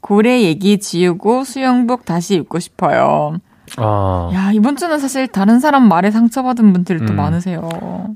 [0.00, 3.38] 고래 얘기 지우고 수영복 다시 입고 싶어요.
[3.76, 4.30] 아.
[4.34, 7.16] 야, 이번 주는 사실 다른 사람 말에 상처받은 분들도 음.
[7.16, 7.68] 많으세요.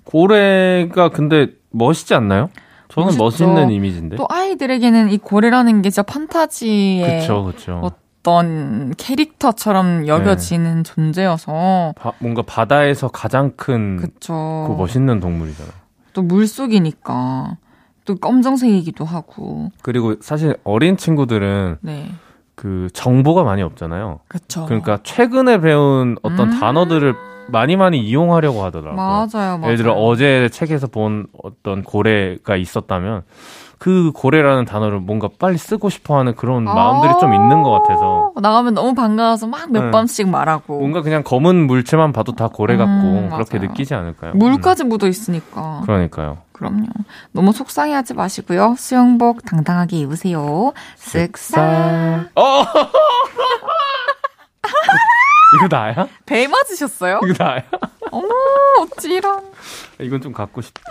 [0.05, 2.51] 고래가 근데 멋있지 않나요?
[2.95, 3.47] 저는 멋있죠.
[3.47, 4.17] 멋있는 이미지인데.
[4.17, 7.81] 또 아이들에게는 이 고래라는 게 진짜 판타지의 그쵸, 그쵸.
[7.83, 14.75] 어떤 캐릭터처럼 여겨지는 존재여서 바- 뭔가 바다에서 가장 큰그 그쵸.
[14.79, 15.73] 멋있는 동물이잖아요.
[16.13, 17.57] 또 물속이니까
[18.05, 22.11] 또 검정색이기도 하고 그리고 사실 어린 친구들은 네
[22.57, 24.21] 그 정보가 많이 없잖아요.
[24.29, 24.65] 그쵸.
[24.67, 26.61] 그러니까 최근에 배운 어떤 음.
[26.61, 27.13] 단어들을
[27.49, 28.97] 많이 많이 이용하려고 하더라고요.
[28.97, 29.63] 맞아요, 맞아요.
[29.65, 33.23] 예를 들어 어제 책에서 본 어떤 고래가 있었다면
[33.79, 38.95] 그 고래라는 단어를 뭔가 빨리 쓰고 싶어하는 그런 마음들이 좀 있는 것 같아서 나가면 너무
[38.95, 39.91] 반가워서 막몇 네.
[39.91, 43.59] 번씩 말하고 뭔가 그냥 검은 물체만 봐도 다 고래 같고 음, 그렇게.
[43.59, 44.35] 느끼지 않을까요?
[44.35, 45.81] 물까지 묻어 있으니까.
[45.81, 46.39] 음, 그러니까요.
[46.53, 46.87] 그럼요.
[47.33, 48.77] 너무 속상해하지 마시고요.
[48.79, 50.73] 수영복 당당하게 입으세요.
[50.97, 52.29] 쓱싹.
[52.37, 52.65] 어!
[55.55, 56.09] 이거 나야?
[56.27, 57.21] 배 맞으셨어요?
[57.25, 57.63] 이거 나야?
[58.11, 58.29] 어머,
[58.81, 59.43] 어찌 이런.
[60.01, 60.83] 이건 좀 갖고 싶다.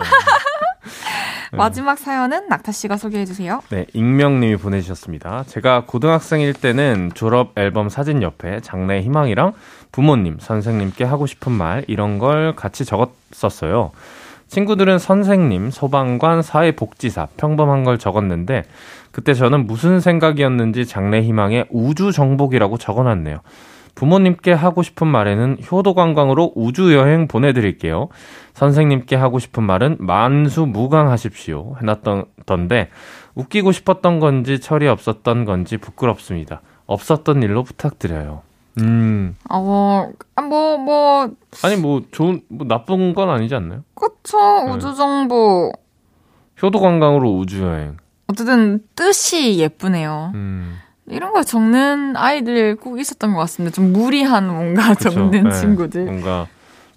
[1.52, 1.56] 네.
[1.56, 3.62] 마지막 사연은 낙타 씨가 소개해 주세요.
[3.70, 5.44] 네, 익명님이 보내주셨습니다.
[5.46, 9.52] 제가 고등학생일 때는 졸업 앨범 사진 옆에 장래 희망이랑
[9.92, 13.92] 부모님, 선생님께 하고 싶은 말 이런 걸 같이 적었었어요.
[14.48, 18.64] 친구들은 선생님, 소방관, 사회복지사 평범한 걸 적었는데
[19.10, 23.38] 그때 저는 무슨 생각이었는지 장래 희망에 우주 정복이라고 적어놨네요.
[23.94, 28.08] 부모님께 하고 싶은 말에는 효도 관광으로 우주 여행 보내드릴게요.
[28.54, 31.76] 선생님께 하고 싶은 말은 만수무강하십시오.
[31.80, 32.90] 해놨던데
[33.34, 36.60] 웃기고 싶었던 건지 철이 없었던 건지 부끄럽습니다.
[36.86, 38.42] 없었던 일로 부탁드려요.
[38.80, 41.30] 음 어, 아, 뭐, 뭐,
[41.62, 43.84] 아니 뭐 좋은 뭐 나쁜 건 아니지 않나요?
[43.94, 44.38] 그쵸.
[44.66, 44.72] 네.
[44.72, 45.72] 우주정보.
[46.62, 47.96] 효도 관광으로 우주 여행.
[48.26, 50.32] 어쨌든 뜻이 예쁘네요.
[50.34, 53.74] 음 이런 걸 적는 아이들 꼭 있었던 것 같습니다.
[53.74, 55.10] 좀 무리한 뭔가 그쵸.
[55.10, 55.50] 적는 네.
[55.52, 56.04] 친구들.
[56.04, 56.46] 뭔가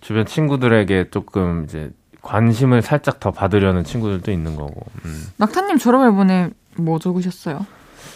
[0.01, 1.91] 주변 친구들에게 조금 이제
[2.22, 4.82] 관심을 살짝 더 받으려는 친구들도 있는 거고.
[5.05, 5.24] 음.
[5.38, 7.66] 낙타님 졸업 앨범에 뭐 적으셨어요?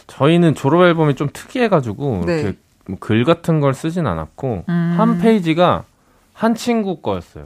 [0.08, 2.42] 저희는 졸업 앨범이 좀 특이해가지고 네.
[2.42, 4.96] 이렇게 뭐 글 같은 걸 쓰진 않았고 음.
[4.98, 5.84] 한 페이지가
[6.34, 7.46] 한 친구 거였어요.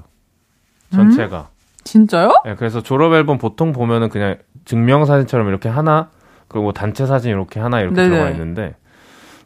[0.94, 1.50] 전체가.
[1.84, 2.32] 진짜요?
[2.46, 6.10] 네, 그래서 졸업 앨범 보통 보면은 그냥 증명사진처럼 이렇게 하나
[6.48, 8.10] 그리고 뭐 단체 사진 이렇게 하나 이렇게 네네.
[8.10, 8.76] 들어가 있는데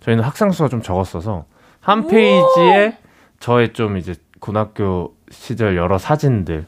[0.02, 1.46] 저희는 학생 수가 좀 적었어서
[1.80, 2.98] 한 페이지에
[3.40, 6.66] 저의 좀 이제 고등학교 시절 여러 사진들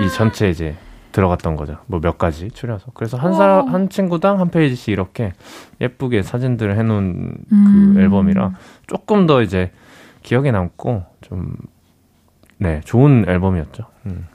[0.00, 0.76] 이 전체 이제
[1.12, 1.78] 들어갔던 거죠.
[1.86, 2.86] 뭐 몇 가지 추려서.
[2.94, 5.32] 그래서 한 사람 한 친구당 한 페이지씩 이렇게
[5.80, 7.92] 예쁘게 사진들을 해놓은 음.
[7.94, 8.52] 그 앨범이라
[8.88, 9.70] 조금 더 이제
[10.22, 11.54] 기억에 남고 좀
[12.58, 13.84] 네, 좋은 앨범이었죠.
[14.06, 14.26] 음.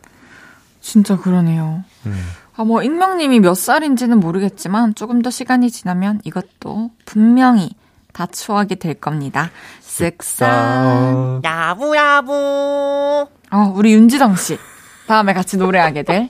[0.80, 1.84] 진짜 그러네요.
[2.06, 2.14] 음.
[2.60, 7.70] 아, 뭐, 익명님이 몇 살인지는 모르겠지만, 조금 더 시간이 지나면 이것도 분명히
[8.12, 9.50] 다 추억이 될 겁니다.
[9.82, 11.46] 쓱싹.
[11.46, 13.28] 야부야부.
[13.50, 14.58] 아, 우리 윤지성 씨.
[15.08, 16.30] 다음에 같이 노래하게 될.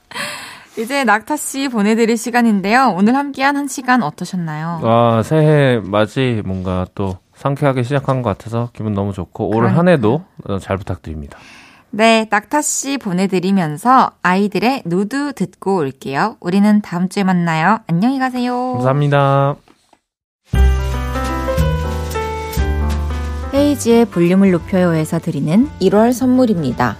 [0.78, 2.94] 이제 낙타 씨 보내드릴 시간인데요.
[2.96, 4.80] 오늘 함께한 한 시간 어떠셨나요?
[4.82, 10.58] 아, 새해 맞이 뭔가 또 상쾌하게 시작한 것 같아서 기분 너무 좋고 올한 해도 어,
[10.58, 11.38] 잘 부탁드립니다.
[11.96, 16.36] 네, 낙타 씨 보내드리면서 아이들의 누드 듣고 올게요.
[16.40, 17.78] 우리는 다음 주에 만나요.
[17.86, 18.72] 안녕히 가세요.
[18.72, 19.54] 감사합니다.
[23.54, 26.96] 헤이즈의 볼륨을 높여요에서 드리는 1월 선물입니다.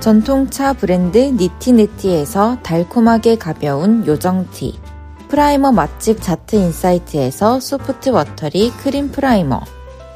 [0.00, 4.78] 전통차 브랜드 니티네티에서 달콤하게 가벼운 요정티
[5.28, 9.62] 프라이머 맛집 자트 인사이트에서 soft watery cream primer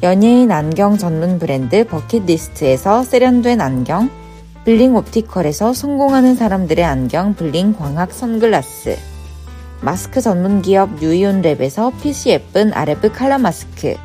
[0.00, 4.08] 연예인 안경 전문 브랜드 버킷리스트에서 세련된 안경
[4.64, 8.96] 블링 옵티컬에서 성공하는 사람들의 안경 블링 광학 선글라스
[9.80, 13.96] 마스크 전문 기업 뉴이온랩에서 핏이 예쁜 아레브 칼라 마스크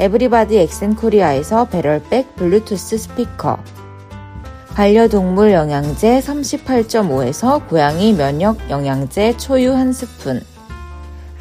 [0.00, 3.58] 에브리바디 엑센코리아에서 배럴백 블루투스 스피커
[4.74, 10.40] 반려동물 영양제 38.5에서 고양이 면역 영양제 초유 한 스푼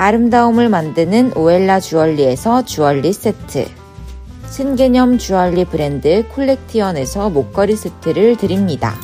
[0.01, 3.67] 아름다움을 만드는 오엘라 주얼리에서 주얼리 세트
[4.49, 8.95] 신개념 주얼리 브랜드 콜렉티언에서 목걸이 세트를 드립니다.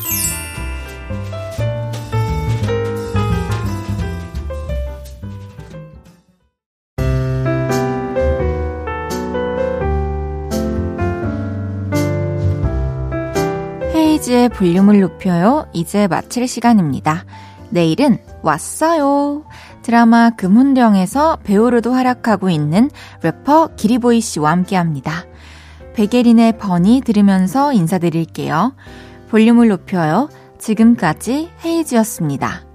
[13.93, 15.67] 헤이즈의 볼륨을 높여요.
[15.73, 17.23] 이제 마칠 시간입니다.
[17.69, 19.43] 내일은 왔어요.
[19.87, 25.23] 드라마 금훈령에서 배우로도 활약하고 있는 래퍼 기리보이 씨와 함께합니다.
[25.93, 28.75] 베게린의 번이 들으면서 인사드릴게요.
[29.29, 30.27] 볼륨을 높여요.
[30.59, 32.65] 지금까지 헤이즈였습니다.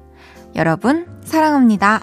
[0.56, 2.00] 여러분 사랑합니다.